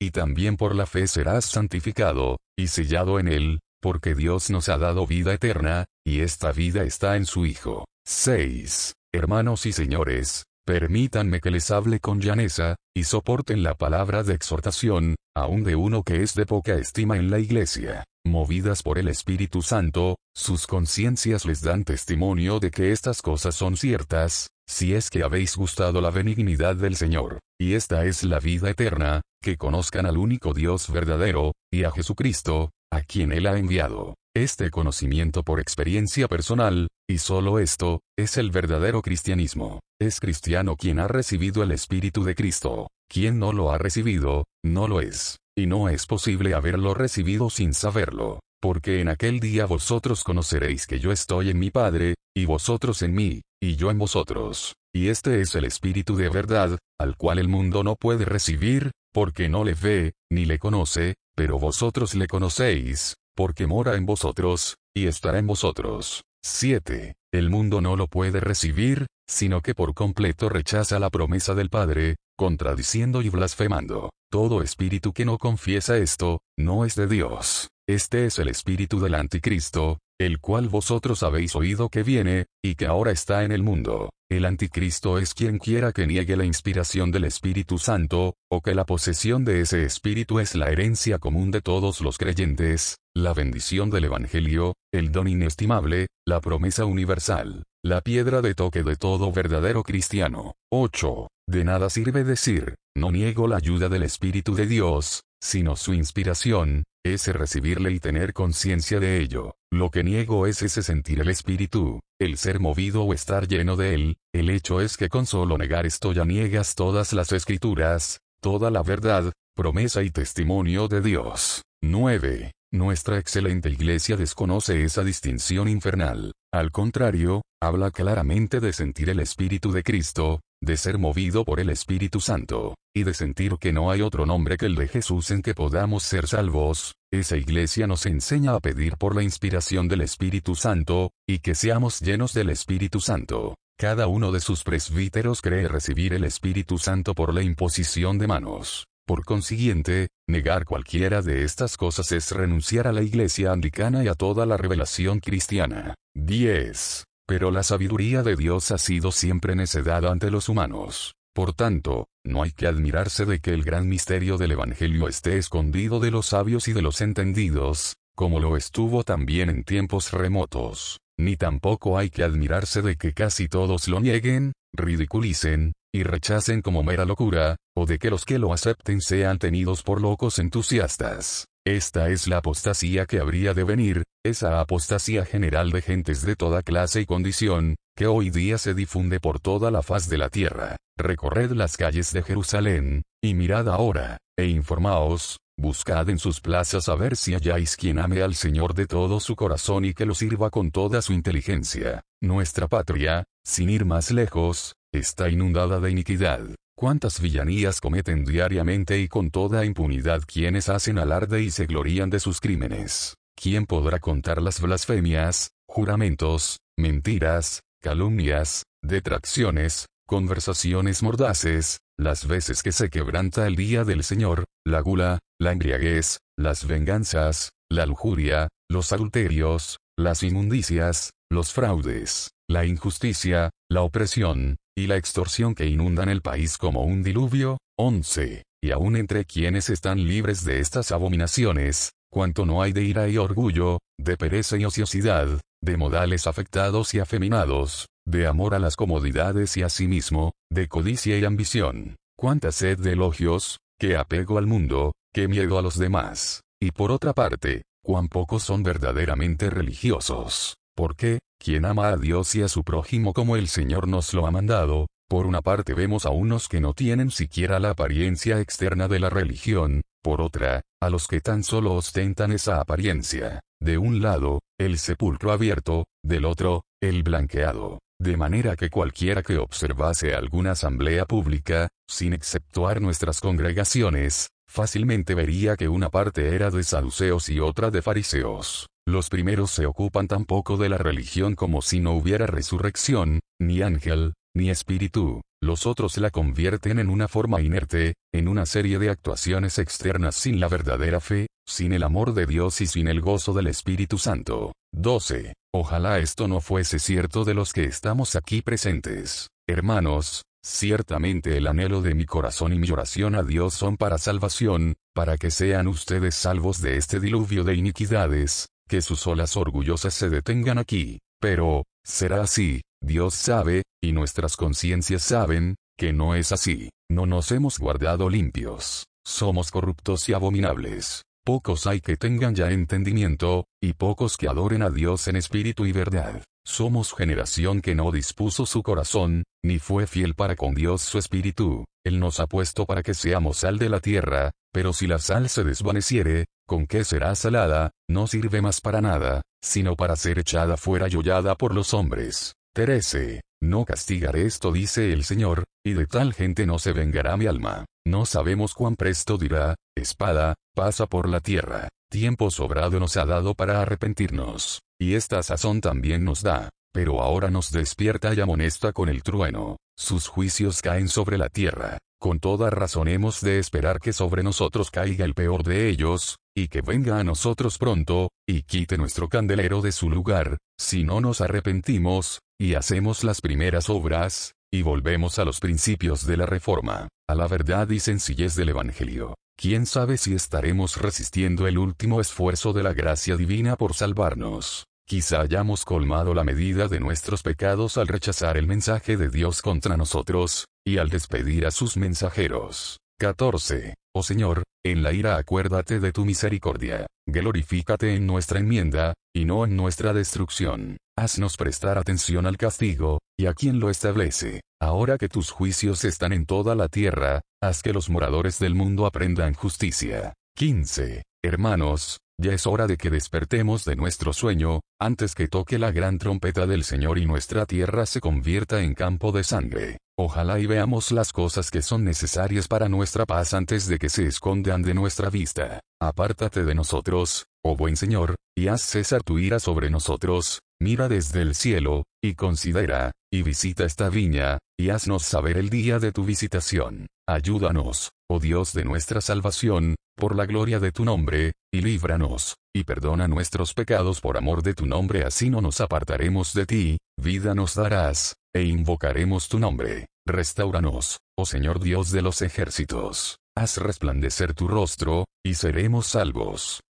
y 0.00 0.10
también 0.10 0.56
por 0.56 0.74
la 0.74 0.86
fe 0.86 1.06
serás 1.06 1.44
santificado, 1.44 2.38
y 2.56 2.68
sellado 2.68 3.18
en 3.18 3.28
él, 3.28 3.60
porque 3.82 4.14
Dios 4.14 4.50
nos 4.50 4.68
ha 4.68 4.78
dado 4.78 5.06
vida 5.06 5.34
eterna, 5.34 5.84
y 6.06 6.20
esta 6.20 6.52
vida 6.52 6.84
está 6.84 7.16
en 7.16 7.26
su 7.26 7.44
Hijo. 7.44 7.84
6. 8.06 8.94
Hermanos 9.12 9.66
y 9.66 9.72
señores, 9.72 10.44
permítanme 10.68 11.40
que 11.40 11.50
les 11.50 11.70
hable 11.70 11.98
con 11.98 12.20
llaneza, 12.20 12.76
y 12.94 13.04
soporten 13.04 13.62
la 13.62 13.74
palabra 13.78 14.22
de 14.22 14.34
exhortación, 14.34 15.14
aun 15.34 15.64
de 15.64 15.76
uno 15.76 16.02
que 16.02 16.22
es 16.22 16.34
de 16.34 16.44
poca 16.44 16.74
estima 16.74 17.16
en 17.16 17.30
la 17.30 17.38
iglesia. 17.38 18.04
Movidas 18.26 18.82
por 18.82 18.98
el 18.98 19.08
Espíritu 19.08 19.62
Santo, 19.62 20.16
sus 20.36 20.66
conciencias 20.66 21.46
les 21.46 21.62
dan 21.62 21.84
testimonio 21.84 22.60
de 22.60 22.70
que 22.70 22.92
estas 22.92 23.22
cosas 23.22 23.54
son 23.54 23.78
ciertas, 23.78 24.48
si 24.68 24.92
es 24.92 25.08
que 25.08 25.22
habéis 25.22 25.56
gustado 25.56 26.02
la 26.02 26.10
benignidad 26.10 26.76
del 26.76 26.96
Señor, 26.96 27.38
y 27.58 27.72
esta 27.72 28.04
es 28.04 28.22
la 28.22 28.38
vida 28.38 28.68
eterna, 28.68 29.22
que 29.42 29.56
conozcan 29.56 30.04
al 30.04 30.18
único 30.18 30.52
Dios 30.52 30.92
verdadero, 30.92 31.52
y 31.72 31.84
a 31.84 31.92
Jesucristo, 31.92 32.72
a 32.92 33.00
quien 33.00 33.32
Él 33.32 33.46
ha 33.46 33.56
enviado. 33.56 34.16
Este 34.38 34.70
conocimiento 34.70 35.42
por 35.42 35.58
experiencia 35.58 36.28
personal, 36.28 36.86
y 37.10 37.18
solo 37.18 37.58
esto, 37.58 38.02
es 38.16 38.36
el 38.36 38.52
verdadero 38.52 39.02
cristianismo. 39.02 39.80
Es 40.00 40.20
cristiano 40.20 40.76
quien 40.76 41.00
ha 41.00 41.08
recibido 41.08 41.64
el 41.64 41.72
Espíritu 41.72 42.22
de 42.22 42.36
Cristo. 42.36 42.86
Quien 43.12 43.40
no 43.40 43.52
lo 43.52 43.72
ha 43.72 43.78
recibido, 43.78 44.44
no 44.64 44.86
lo 44.86 45.00
es. 45.00 45.38
Y 45.56 45.66
no 45.66 45.88
es 45.88 46.06
posible 46.06 46.54
haberlo 46.54 46.94
recibido 46.94 47.50
sin 47.50 47.74
saberlo. 47.74 48.38
Porque 48.62 49.00
en 49.00 49.08
aquel 49.08 49.40
día 49.40 49.66
vosotros 49.66 50.22
conoceréis 50.22 50.86
que 50.86 51.00
yo 51.00 51.10
estoy 51.10 51.50
en 51.50 51.58
mi 51.58 51.72
Padre, 51.72 52.14
y 52.32 52.44
vosotros 52.44 53.02
en 53.02 53.14
mí, 53.16 53.42
y 53.60 53.74
yo 53.74 53.90
en 53.90 53.98
vosotros. 53.98 54.74
Y 54.94 55.08
este 55.08 55.40
es 55.40 55.52
el 55.56 55.64
Espíritu 55.64 56.14
de 56.14 56.28
verdad, 56.28 56.78
al 57.00 57.16
cual 57.16 57.40
el 57.40 57.48
mundo 57.48 57.82
no 57.82 57.96
puede 57.96 58.24
recibir, 58.24 58.92
porque 59.12 59.48
no 59.48 59.64
le 59.64 59.74
ve, 59.74 60.12
ni 60.30 60.44
le 60.44 60.60
conoce, 60.60 61.16
pero 61.34 61.58
vosotros 61.58 62.14
le 62.14 62.28
conocéis, 62.28 63.16
porque 63.38 63.68
mora 63.68 63.94
en 63.94 64.04
vosotros, 64.04 64.78
y 64.92 65.06
estará 65.06 65.38
en 65.38 65.46
vosotros. 65.46 66.24
7. 66.42 67.14
El 67.32 67.50
mundo 67.50 67.80
no 67.80 67.94
lo 67.94 68.08
puede 68.08 68.40
recibir, 68.40 69.06
sino 69.28 69.60
que 69.60 69.76
por 69.76 69.94
completo 69.94 70.48
rechaza 70.48 70.98
la 70.98 71.08
promesa 71.08 71.54
del 71.54 71.70
Padre, 71.70 72.16
contradiciendo 72.36 73.22
y 73.22 73.28
blasfemando. 73.28 74.10
Todo 74.28 74.60
espíritu 74.60 75.12
que 75.12 75.24
no 75.24 75.38
confiesa 75.38 75.98
esto, 75.98 76.40
no 76.58 76.84
es 76.84 76.96
de 76.96 77.06
Dios. 77.06 77.68
Este 77.88 78.26
es 78.26 78.40
el 78.40 78.48
espíritu 78.48 78.98
del 78.98 79.14
anticristo, 79.14 79.98
el 80.18 80.40
cual 80.40 80.68
vosotros 80.68 81.22
habéis 81.22 81.54
oído 81.54 81.88
que 81.88 82.02
viene, 82.02 82.46
y 82.62 82.74
que 82.74 82.86
ahora 82.86 83.12
está 83.12 83.44
en 83.44 83.52
el 83.52 83.62
mundo. 83.62 84.10
El 84.30 84.44
anticristo 84.44 85.18
es 85.18 85.32
quien 85.32 85.58
quiera 85.58 85.92
que 85.92 86.06
niegue 86.06 86.36
la 86.36 86.44
inspiración 86.44 87.10
del 87.10 87.24
Espíritu 87.24 87.78
Santo, 87.78 88.34
o 88.50 88.60
que 88.60 88.74
la 88.74 88.84
posesión 88.84 89.44
de 89.44 89.62
ese 89.62 89.84
espíritu 89.84 90.38
es 90.38 90.54
la 90.54 90.70
herencia 90.70 91.18
común 91.18 91.50
de 91.50 91.62
todos 91.62 92.02
los 92.02 92.18
creyentes, 92.18 92.96
la 93.16 93.32
bendición 93.32 93.88
del 93.88 94.04
Evangelio, 94.04 94.74
el 94.92 95.12
don 95.12 95.28
inestimable, 95.28 96.08
la 96.26 96.40
promesa 96.40 96.84
universal, 96.84 97.64
la 97.82 98.02
piedra 98.02 98.42
de 98.42 98.54
toque 98.54 98.82
de 98.82 98.96
todo 98.96 99.32
verdadero 99.32 99.82
cristiano. 99.82 100.54
8. 100.70 101.28
De 101.48 101.64
nada 101.64 101.88
sirve 101.88 102.22
decir, 102.24 102.74
no 102.94 103.10
niego 103.10 103.48
la 103.48 103.56
ayuda 103.56 103.88
del 103.88 104.02
Espíritu 104.02 104.54
de 104.54 104.66
Dios, 104.66 105.22
sino 105.42 105.74
su 105.76 105.94
inspiración, 105.94 106.84
ese 107.02 107.32
recibirle 107.32 107.92
y 107.92 108.00
tener 108.00 108.34
conciencia 108.34 109.00
de 109.00 109.20
ello. 109.22 109.54
Lo 109.70 109.90
que 109.90 110.02
niego 110.02 110.46
es 110.46 110.62
ese 110.62 110.82
sentir 110.82 111.20
el 111.20 111.28
espíritu, 111.28 112.00
el 112.18 112.38
ser 112.38 112.58
movido 112.58 113.02
o 113.02 113.12
estar 113.12 113.46
lleno 113.46 113.76
de 113.76 113.94
él, 113.94 114.16
el 114.32 114.48
hecho 114.48 114.80
es 114.80 114.96
que 114.96 115.10
con 115.10 115.26
solo 115.26 115.58
negar 115.58 115.84
esto 115.84 116.12
ya 116.12 116.24
niegas 116.24 116.74
todas 116.74 117.12
las 117.12 117.32
escrituras, 117.32 118.20
toda 118.40 118.70
la 118.70 118.82
verdad, 118.82 119.32
promesa 119.54 120.02
y 120.02 120.10
testimonio 120.10 120.88
de 120.88 121.02
Dios. 121.02 121.62
9. 121.82 122.52
Nuestra 122.72 123.18
excelente 123.18 123.68
iglesia 123.68 124.16
desconoce 124.16 124.84
esa 124.84 125.04
distinción 125.04 125.68
infernal. 125.68 126.32
Al 126.52 126.70
contrario, 126.70 127.42
habla 127.60 127.90
claramente 127.90 128.60
de 128.60 128.72
sentir 128.72 129.10
el 129.10 129.20
Espíritu 129.20 129.70
de 129.70 129.82
Cristo, 129.82 130.40
de 130.62 130.76
ser 130.76 130.98
movido 130.98 131.44
por 131.44 131.60
el 131.60 131.70
Espíritu 131.70 132.20
Santo, 132.20 132.74
y 132.98 133.04
de 133.04 133.14
sentir 133.14 133.56
que 133.58 133.72
no 133.72 133.90
hay 133.90 134.02
otro 134.02 134.26
nombre 134.26 134.56
que 134.56 134.66
el 134.66 134.74
de 134.74 134.88
Jesús 134.88 135.30
en 135.30 135.42
que 135.42 135.54
podamos 135.54 136.02
ser 136.02 136.26
salvos, 136.26 136.94
esa 137.10 137.36
iglesia 137.36 137.86
nos 137.86 138.06
enseña 138.06 138.54
a 138.54 138.60
pedir 138.60 138.96
por 138.96 139.14
la 139.14 139.22
inspiración 139.22 139.88
del 139.88 140.02
Espíritu 140.02 140.54
Santo, 140.54 141.12
y 141.26 141.38
que 141.38 141.54
seamos 141.54 142.00
llenos 142.00 142.34
del 142.34 142.50
Espíritu 142.50 143.00
Santo. 143.00 143.54
Cada 143.78 144.08
uno 144.08 144.32
de 144.32 144.40
sus 144.40 144.64
presbíteros 144.64 145.40
cree 145.40 145.68
recibir 145.68 146.12
el 146.12 146.24
Espíritu 146.24 146.78
Santo 146.78 147.14
por 147.14 147.32
la 147.32 147.42
imposición 147.42 148.18
de 148.18 148.26
manos. 148.26 148.86
Por 149.06 149.24
consiguiente, 149.24 150.08
negar 150.26 150.64
cualquiera 150.66 151.22
de 151.22 151.44
estas 151.44 151.76
cosas 151.76 152.12
es 152.12 152.32
renunciar 152.32 152.86
a 152.88 152.92
la 152.92 153.02
iglesia 153.02 153.52
anglicana 153.52 154.04
y 154.04 154.08
a 154.08 154.14
toda 154.14 154.44
la 154.44 154.56
revelación 154.56 155.20
cristiana. 155.20 155.94
10. 156.14 157.04
Pero 157.26 157.50
la 157.50 157.62
sabiduría 157.62 158.22
de 158.22 158.36
Dios 158.36 158.70
ha 158.70 158.78
sido 158.78 159.12
siempre 159.12 159.54
necedad 159.54 160.04
ante 160.04 160.30
los 160.30 160.48
humanos. 160.48 161.14
Por 161.38 161.52
tanto, 161.52 162.08
no 162.24 162.42
hay 162.42 162.50
que 162.50 162.66
admirarse 162.66 163.24
de 163.24 163.38
que 163.38 163.54
el 163.54 163.62
gran 163.62 163.88
misterio 163.88 164.38
del 164.38 164.50
Evangelio 164.50 165.06
esté 165.06 165.38
escondido 165.38 166.00
de 166.00 166.10
los 166.10 166.26
sabios 166.26 166.66
y 166.66 166.72
de 166.72 166.82
los 166.82 167.00
entendidos, 167.00 167.94
como 168.16 168.40
lo 168.40 168.56
estuvo 168.56 169.04
también 169.04 169.48
en 169.48 169.62
tiempos 169.62 170.10
remotos. 170.10 170.98
Ni 171.16 171.36
tampoco 171.36 171.96
hay 171.96 172.10
que 172.10 172.24
admirarse 172.24 172.82
de 172.82 172.96
que 172.96 173.12
casi 173.12 173.46
todos 173.46 173.86
lo 173.86 174.00
nieguen, 174.00 174.52
ridiculicen, 174.72 175.74
y 175.94 176.02
rechacen 176.02 176.60
como 176.60 176.82
mera 176.82 177.04
locura, 177.04 177.54
o 177.76 177.86
de 177.86 178.00
que 178.00 178.10
los 178.10 178.24
que 178.24 178.40
lo 178.40 178.52
acepten 178.52 179.00
sean 179.00 179.38
tenidos 179.38 179.84
por 179.84 180.02
locos 180.02 180.40
entusiastas. 180.40 181.46
Esta 181.68 182.08
es 182.08 182.26
la 182.28 182.38
apostasía 182.38 183.04
que 183.04 183.20
habría 183.20 183.52
de 183.52 183.62
venir, 183.62 184.04
esa 184.24 184.58
apostasía 184.58 185.26
general 185.26 185.70
de 185.70 185.82
gentes 185.82 186.22
de 186.22 186.34
toda 186.34 186.62
clase 186.62 187.02
y 187.02 187.04
condición, 187.04 187.76
que 187.94 188.06
hoy 188.06 188.30
día 188.30 188.56
se 188.56 188.72
difunde 188.72 189.20
por 189.20 189.38
toda 189.38 189.70
la 189.70 189.82
faz 189.82 190.08
de 190.08 190.16
la 190.16 190.30
tierra. 190.30 190.78
Recorred 190.96 191.50
las 191.52 191.76
calles 191.76 192.10
de 192.14 192.22
Jerusalén, 192.22 193.02
y 193.22 193.34
mirad 193.34 193.68
ahora, 193.68 194.16
e 194.38 194.46
informaos, 194.46 195.40
buscad 195.58 196.08
en 196.08 196.18
sus 196.18 196.40
plazas 196.40 196.88
a 196.88 196.94
ver 196.94 197.18
si 197.18 197.34
halláis 197.34 197.76
quien 197.76 197.98
ame 197.98 198.22
al 198.22 198.34
Señor 198.34 198.72
de 198.72 198.86
todo 198.86 199.20
su 199.20 199.36
corazón 199.36 199.84
y 199.84 199.92
que 199.92 200.06
lo 200.06 200.14
sirva 200.14 200.48
con 200.48 200.70
toda 200.70 201.02
su 201.02 201.12
inteligencia. 201.12 202.00
Nuestra 202.22 202.66
patria, 202.66 203.24
sin 203.44 203.68
ir 203.68 203.84
más 203.84 204.10
lejos, 204.10 204.72
está 204.90 205.28
inundada 205.28 205.80
de 205.80 205.90
iniquidad. 205.90 206.48
Cuántas 206.78 207.20
villanías 207.20 207.80
cometen 207.80 208.24
diariamente 208.24 209.00
y 209.00 209.08
con 209.08 209.32
toda 209.32 209.64
impunidad 209.64 210.22
quienes 210.24 210.68
hacen 210.68 211.00
alarde 211.00 211.42
y 211.42 211.50
se 211.50 211.66
glorían 211.66 212.08
de 212.08 212.20
sus 212.20 212.38
crímenes. 212.40 213.16
¿Quién 213.34 213.66
podrá 213.66 213.98
contar 213.98 214.40
las 214.40 214.60
blasfemias, 214.60 215.50
juramentos, 215.66 216.58
mentiras, 216.78 217.62
calumnias, 217.82 218.62
detracciones, 218.80 219.86
conversaciones 220.06 221.02
mordaces, 221.02 221.78
las 221.98 222.28
veces 222.28 222.62
que 222.62 222.70
se 222.70 222.90
quebranta 222.90 223.48
el 223.48 223.56
día 223.56 223.82
del 223.82 224.04
Señor, 224.04 224.44
la 224.64 224.78
gula, 224.78 225.18
la 225.40 225.50
embriaguez, 225.50 226.20
las 226.38 226.64
venganzas, 226.64 227.50
la 227.68 227.86
lujuria, 227.86 228.46
los 228.70 228.92
adulterios, 228.92 229.78
las 229.98 230.22
inmundicias, 230.22 231.10
los 231.28 231.52
fraudes, 231.52 232.30
la 232.48 232.64
injusticia, 232.64 233.50
la 233.68 233.82
opresión, 233.82 234.56
y 234.76 234.86
la 234.86 234.96
extorsión 234.96 235.56
que 235.56 235.66
inundan 235.66 236.08
el 236.08 236.22
país 236.22 236.56
como 236.56 236.84
un 236.84 237.02
diluvio. 237.02 237.58
11. 237.76 238.44
Y 238.62 238.70
aún 238.70 238.96
entre 238.96 239.24
quienes 239.24 239.70
están 239.70 240.06
libres 240.06 240.44
de 240.44 240.60
estas 240.60 240.92
abominaciones, 240.92 241.92
cuanto 242.12 242.46
no 242.46 242.62
hay 242.62 242.72
de 242.72 242.84
ira 242.84 243.08
y 243.08 243.18
orgullo, 243.18 243.78
de 243.98 244.16
pereza 244.16 244.56
y 244.56 244.64
ociosidad, 244.64 245.40
de 245.62 245.76
modales 245.76 246.28
afectados 246.28 246.94
y 246.94 247.00
afeminados, 247.00 247.88
de 248.06 248.28
amor 248.28 248.54
a 248.54 248.60
las 248.60 248.76
comodidades 248.76 249.56
y 249.56 249.62
a 249.62 249.68
sí 249.68 249.88
mismo, 249.88 250.32
de 250.50 250.68
codicia 250.68 251.18
y 251.18 251.24
ambición. 251.24 251.96
Cuánta 252.16 252.52
sed 252.52 252.78
de 252.78 252.92
elogios, 252.92 253.58
qué 253.80 253.96
apego 253.96 254.38
al 254.38 254.46
mundo, 254.46 254.92
qué 255.12 255.26
miedo 255.26 255.58
a 255.58 255.62
los 255.62 255.76
demás. 255.76 256.42
Y 256.60 256.70
por 256.72 256.90
otra 256.90 257.12
parte, 257.12 257.62
cuán 257.88 258.08
pocos 258.08 258.42
son 258.42 258.62
verdaderamente 258.62 259.48
religiosos. 259.48 260.58
Porque, 260.76 261.20
quien 261.42 261.64
ama 261.64 261.88
a 261.88 261.96
Dios 261.96 262.34
y 262.34 262.42
a 262.42 262.48
su 262.48 262.62
prójimo 262.62 263.14
como 263.14 263.34
el 263.34 263.48
Señor 263.48 263.88
nos 263.88 264.12
lo 264.12 264.26
ha 264.26 264.30
mandado, 264.30 264.88
por 265.08 265.24
una 265.24 265.40
parte 265.40 265.72
vemos 265.72 266.04
a 266.04 266.10
unos 266.10 266.48
que 266.48 266.60
no 266.60 266.74
tienen 266.74 267.10
siquiera 267.10 267.58
la 267.58 267.70
apariencia 267.70 268.40
externa 268.40 268.88
de 268.88 269.00
la 269.00 269.08
religión, 269.08 269.80
por 270.02 270.20
otra, 270.20 270.60
a 270.82 270.90
los 270.90 271.08
que 271.08 271.22
tan 271.22 271.42
solo 271.42 271.72
ostentan 271.72 272.30
esa 272.30 272.60
apariencia. 272.60 273.40
De 273.58 273.78
un 273.78 274.02
lado, 274.02 274.42
el 274.60 274.76
sepulcro 274.76 275.32
abierto, 275.32 275.86
del 276.04 276.26
otro, 276.26 276.64
el 276.82 277.02
blanqueado. 277.02 277.78
De 277.98 278.18
manera 278.18 278.54
que 278.54 278.68
cualquiera 278.68 279.22
que 279.22 279.38
observase 279.38 280.14
alguna 280.14 280.50
asamblea 280.50 281.06
pública, 281.06 281.68
sin 281.88 282.12
exceptuar 282.12 282.82
nuestras 282.82 283.20
congregaciones, 283.22 284.28
fácilmente 284.48 285.14
vería 285.14 285.56
que 285.56 285.68
una 285.68 285.90
parte 285.90 286.34
era 286.34 286.50
de 286.50 286.64
saduceos 286.64 287.28
y 287.28 287.40
otra 287.40 287.70
de 287.70 287.82
fariseos. 287.82 288.66
Los 288.86 289.10
primeros 289.10 289.50
se 289.50 289.66
ocupan 289.66 290.08
tan 290.08 290.24
poco 290.24 290.56
de 290.56 290.70
la 290.70 290.78
religión 290.78 291.34
como 291.34 291.60
si 291.60 291.78
no 291.78 291.92
hubiera 291.92 292.26
resurrección, 292.26 293.20
ni 293.38 293.60
ángel, 293.62 294.14
ni 294.34 294.50
espíritu. 294.50 295.20
Los 295.42 295.66
otros 295.66 295.96
la 295.98 296.10
convierten 296.10 296.78
en 296.78 296.88
una 296.88 297.06
forma 297.06 297.40
inerte, 297.40 297.94
en 298.12 298.28
una 298.28 298.46
serie 298.46 298.78
de 298.78 298.90
actuaciones 298.90 299.58
externas 299.58 300.16
sin 300.16 300.40
la 300.40 300.48
verdadera 300.48 301.00
fe, 301.00 301.28
sin 301.46 301.72
el 301.72 301.82
amor 301.82 302.14
de 302.14 302.26
Dios 302.26 302.60
y 302.60 302.66
sin 302.66 302.88
el 302.88 303.00
gozo 303.00 303.34
del 303.34 303.46
Espíritu 303.46 303.98
Santo. 303.98 304.52
12. 304.72 305.34
Ojalá 305.54 305.98
esto 305.98 306.26
no 306.26 306.40
fuese 306.40 306.78
cierto 306.78 307.24
de 307.24 307.34
los 307.34 307.52
que 307.52 307.64
estamos 307.64 308.16
aquí 308.16 308.42
presentes. 308.42 309.28
Hermanos, 309.46 310.22
Ciertamente 310.42 311.36
el 311.36 311.46
anhelo 311.46 311.82
de 311.82 311.94
mi 311.94 312.06
corazón 312.06 312.52
y 312.52 312.58
mi 312.58 312.70
oración 312.70 313.14
a 313.14 313.22
Dios 313.22 313.54
son 313.54 313.76
para 313.76 313.98
salvación, 313.98 314.76
para 314.94 315.18
que 315.18 315.30
sean 315.30 315.66
ustedes 315.66 316.14
salvos 316.14 316.60
de 316.62 316.76
este 316.76 317.00
diluvio 317.00 317.44
de 317.44 317.54
iniquidades, 317.54 318.48
que 318.68 318.80
sus 318.82 319.06
olas 319.06 319.36
orgullosas 319.36 319.94
se 319.94 320.08
detengan 320.08 320.58
aquí. 320.58 321.00
Pero, 321.20 321.64
será 321.84 322.22
así, 322.22 322.62
Dios 322.80 323.14
sabe, 323.14 323.64
y 323.82 323.92
nuestras 323.92 324.36
conciencias 324.36 325.02
saben, 325.02 325.56
que 325.76 325.92
no 325.92 326.14
es 326.14 326.32
así. 326.32 326.70
No 326.90 327.06
nos 327.06 327.32
hemos 327.32 327.58
guardado 327.58 328.08
limpios. 328.08 328.86
Somos 329.04 329.50
corruptos 329.50 330.08
y 330.08 330.12
abominables. 330.12 331.02
Pocos 331.24 331.66
hay 331.66 331.80
que 331.80 331.96
tengan 331.96 332.34
ya 332.34 332.50
entendimiento, 332.50 333.44
y 333.62 333.74
pocos 333.74 334.16
que 334.16 334.28
adoren 334.28 334.62
a 334.62 334.70
Dios 334.70 335.08
en 335.08 335.16
espíritu 335.16 335.66
y 335.66 335.72
verdad. 335.72 336.22
Somos 336.48 336.94
generación 336.94 337.60
que 337.60 337.74
no 337.74 337.92
dispuso 337.92 338.46
su 338.46 338.62
corazón, 338.62 339.24
ni 339.44 339.58
fue 339.58 339.86
fiel 339.86 340.14
para 340.14 340.34
con 340.34 340.54
Dios 340.54 340.80
su 340.80 340.96
espíritu. 340.96 341.66
Él 341.84 342.00
nos 342.00 342.20
ha 342.20 342.26
puesto 342.26 342.64
para 342.64 342.82
que 342.82 342.94
seamos 342.94 343.40
sal 343.40 343.58
de 343.58 343.68
la 343.68 343.80
tierra, 343.80 344.32
pero 344.50 344.72
si 344.72 344.86
la 344.86 344.98
sal 344.98 345.28
se 345.28 345.44
desvaneciere, 345.44 346.24
¿con 346.46 346.66
qué 346.66 346.84
será 346.84 347.14
salada? 347.16 347.72
No 347.86 348.06
sirve 348.06 348.40
más 348.40 348.62
para 348.62 348.80
nada, 348.80 349.20
sino 349.42 349.76
para 349.76 349.94
ser 349.94 350.18
echada 350.18 350.56
fuera 350.56 350.88
y 350.88 350.96
hollada 350.96 351.34
por 351.34 351.54
los 351.54 351.74
hombres. 351.74 352.32
Terese, 352.54 353.20
no 353.42 353.66
castigaré 353.66 354.24
esto 354.24 354.50
dice 354.50 354.94
el 354.94 355.04
Señor, 355.04 355.44
y 355.62 355.74
de 355.74 355.86
tal 355.86 356.14
gente 356.14 356.46
no 356.46 356.58
se 356.58 356.72
vengará 356.72 357.18
mi 357.18 357.26
alma. 357.26 357.66
No 357.86 358.06
sabemos 358.06 358.54
cuán 358.54 358.74
presto 358.74 359.18
dirá, 359.18 359.54
espada, 359.76 360.34
pasa 360.54 360.86
por 360.86 361.10
la 361.10 361.20
tierra. 361.20 361.68
Tiempo 361.90 362.30
sobrado 362.30 362.80
nos 362.80 362.96
ha 362.96 363.04
dado 363.04 363.34
para 363.34 363.60
arrepentirnos. 363.60 364.60
Y 364.80 364.94
esta 364.94 365.22
sazón 365.22 365.60
también 365.60 366.04
nos 366.04 366.22
da, 366.22 366.50
pero 366.72 367.00
ahora 367.00 367.30
nos 367.30 367.50
despierta 367.50 368.14
y 368.14 368.20
amonesta 368.20 368.72
con 368.72 368.88
el 368.88 369.02
trueno. 369.02 369.56
Sus 369.76 370.06
juicios 370.06 370.62
caen 370.62 370.88
sobre 370.88 371.18
la 371.18 371.28
tierra. 371.28 371.78
Con 372.00 372.20
toda 372.20 372.48
razón 372.50 372.86
hemos 372.86 373.20
de 373.20 373.40
esperar 373.40 373.80
que 373.80 373.92
sobre 373.92 374.22
nosotros 374.22 374.70
caiga 374.70 375.04
el 375.04 375.14
peor 375.14 375.42
de 375.42 375.68
ellos, 375.68 376.18
y 376.36 376.46
que 376.46 376.62
venga 376.62 377.00
a 377.00 377.04
nosotros 377.04 377.58
pronto, 377.58 378.10
y 378.24 378.42
quite 378.42 378.78
nuestro 378.78 379.08
candelero 379.08 379.62
de 379.62 379.72
su 379.72 379.90
lugar, 379.90 380.38
si 380.56 380.84
no 380.84 381.00
nos 381.00 381.20
arrepentimos, 381.20 382.20
y 382.40 382.54
hacemos 382.54 383.02
las 383.02 383.20
primeras 383.20 383.68
obras, 383.68 384.34
y 384.50 384.62
volvemos 384.62 385.18
a 385.18 385.24
los 385.24 385.40
principios 385.40 386.06
de 386.06 386.16
la 386.16 386.26
reforma, 386.26 386.88
a 387.08 387.14
la 387.14 387.28
verdad 387.28 387.68
y 387.68 387.80
sencillez 387.80 388.34
del 388.34 388.48
Evangelio. 388.50 389.14
¿Quién 389.36 389.66
sabe 389.66 389.98
si 389.98 390.14
estaremos 390.14 390.78
resistiendo 390.78 391.46
el 391.46 391.58
último 391.58 392.00
esfuerzo 392.00 392.52
de 392.52 392.62
la 392.62 392.72
gracia 392.72 393.16
divina 393.16 393.56
por 393.56 393.74
salvarnos? 393.74 394.64
Quizá 394.86 395.20
hayamos 395.20 395.64
colmado 395.64 396.14
la 396.14 396.24
medida 396.24 396.66
de 396.66 396.80
nuestros 396.80 397.22
pecados 397.22 397.76
al 397.76 397.88
rechazar 397.88 398.38
el 398.38 398.46
mensaje 398.46 398.96
de 398.96 399.10
Dios 399.10 399.42
contra 399.42 399.76
nosotros, 399.76 400.46
y 400.66 400.78
al 400.78 400.88
despedir 400.88 401.46
a 401.46 401.50
sus 401.50 401.76
mensajeros. 401.76 402.78
14. 403.00 403.74
Oh 403.94 404.02
Señor, 404.02 404.42
en 404.66 404.82
la 404.82 404.92
ira 404.92 405.18
acuérdate 405.18 405.78
de 405.78 405.92
tu 405.92 406.04
misericordia. 406.04 406.88
Glorifícate 407.06 407.94
en 407.94 408.08
nuestra 408.08 408.40
enmienda, 408.40 408.94
y 409.14 409.24
no 409.24 409.44
en 409.44 409.56
nuestra 409.56 409.92
destrucción. 409.92 410.78
Haznos 410.98 411.36
prestar 411.36 411.78
atención 411.78 412.26
al 412.26 412.36
castigo, 412.36 412.98
y 413.16 413.26
a 413.26 413.34
quien 413.34 413.60
lo 413.60 413.70
establece. 413.70 414.40
Ahora 414.60 414.98
que 414.98 415.08
tus 415.08 415.30
juicios 415.30 415.84
están 415.84 416.12
en 416.12 416.26
toda 416.26 416.56
la 416.56 416.66
tierra, 416.66 417.20
haz 417.40 417.62
que 417.62 417.72
los 417.72 417.88
moradores 417.88 418.40
del 418.40 418.56
mundo 418.56 418.84
aprendan 418.84 419.32
justicia. 419.32 420.14
15. 420.36 421.04
Hermanos, 421.24 421.98
ya 422.20 422.32
es 422.32 422.48
hora 422.48 422.66
de 422.66 422.76
que 422.76 422.90
despertemos 422.90 423.64
de 423.64 423.76
nuestro 423.76 424.12
sueño, 424.12 424.60
antes 424.80 425.14
que 425.14 425.28
toque 425.28 425.60
la 425.60 425.70
gran 425.70 425.98
trompeta 425.98 426.46
del 426.48 426.64
Señor 426.64 426.98
y 426.98 427.06
nuestra 427.06 427.46
tierra 427.46 427.86
se 427.86 428.00
convierta 428.00 428.60
en 428.60 428.74
campo 428.74 429.12
de 429.12 429.22
sangre. 429.22 429.78
Ojalá 430.00 430.38
y 430.38 430.46
veamos 430.46 430.92
las 430.92 431.12
cosas 431.12 431.50
que 431.50 431.60
son 431.60 431.82
necesarias 431.82 432.46
para 432.46 432.68
nuestra 432.68 433.04
paz 433.04 433.34
antes 433.34 433.66
de 433.66 433.78
que 433.78 433.88
se 433.88 434.06
escondan 434.06 434.62
de 434.62 434.72
nuestra 434.72 435.10
vista. 435.10 435.58
Apártate 435.80 436.44
de 436.44 436.54
nosotros, 436.54 437.26
oh 437.44 437.56
buen 437.56 437.76
Señor, 437.76 438.14
y 438.36 438.46
haz 438.46 438.62
cesar 438.62 439.02
tu 439.02 439.18
ira 439.18 439.40
sobre 439.40 439.70
nosotros, 439.70 440.38
mira 440.60 440.88
desde 440.88 441.22
el 441.22 441.34
cielo, 441.34 441.82
y 442.00 442.14
considera, 442.14 442.92
y 443.12 443.22
visita 443.22 443.64
esta 443.64 443.88
viña, 443.88 444.38
y 444.58 444.70
haznos 444.70 445.02
saber 445.02 445.38
el 445.38 445.50
día 445.50 445.78
de 445.78 445.92
tu 445.92 446.04
visitación. 446.04 446.88
Ayúdanos, 447.08 447.90
oh 448.10 448.20
Dios 448.20 448.52
de 448.52 448.64
nuestra 448.64 449.00
salvación, 449.00 449.76
por 449.96 450.14
la 450.14 450.26
gloria 450.26 450.60
de 450.60 450.72
tu 450.72 450.84
nombre, 450.84 451.32
y 451.52 451.60
líbranos, 451.62 452.36
y 452.54 452.64
perdona 452.64 453.08
nuestros 453.08 453.54
pecados 453.54 454.00
por 454.00 454.16
amor 454.16 454.42
de 454.42 454.54
tu 454.54 454.66
nombre 454.66 455.04
así 455.04 455.30
no 455.30 455.40
nos 455.40 455.60
apartaremos 455.60 456.34
de 456.34 456.46
ti, 456.46 456.78
vida 457.00 457.34
nos 457.34 457.54
darás, 457.54 458.16
e 458.34 458.42
invocaremos 458.42 459.28
tu 459.28 459.38
nombre. 459.38 459.86
Restauranos, 460.06 460.98
oh 461.16 461.26
Señor 461.26 461.60
Dios 461.60 461.90
de 461.90 462.02
los 462.02 462.22
ejércitos, 462.22 463.18
haz 463.36 463.56
resplandecer 463.58 464.34
tu 464.34 464.48
rostro, 464.48 465.06
y 465.24 465.34
seremos 465.34 465.86
salvos. 465.86 466.60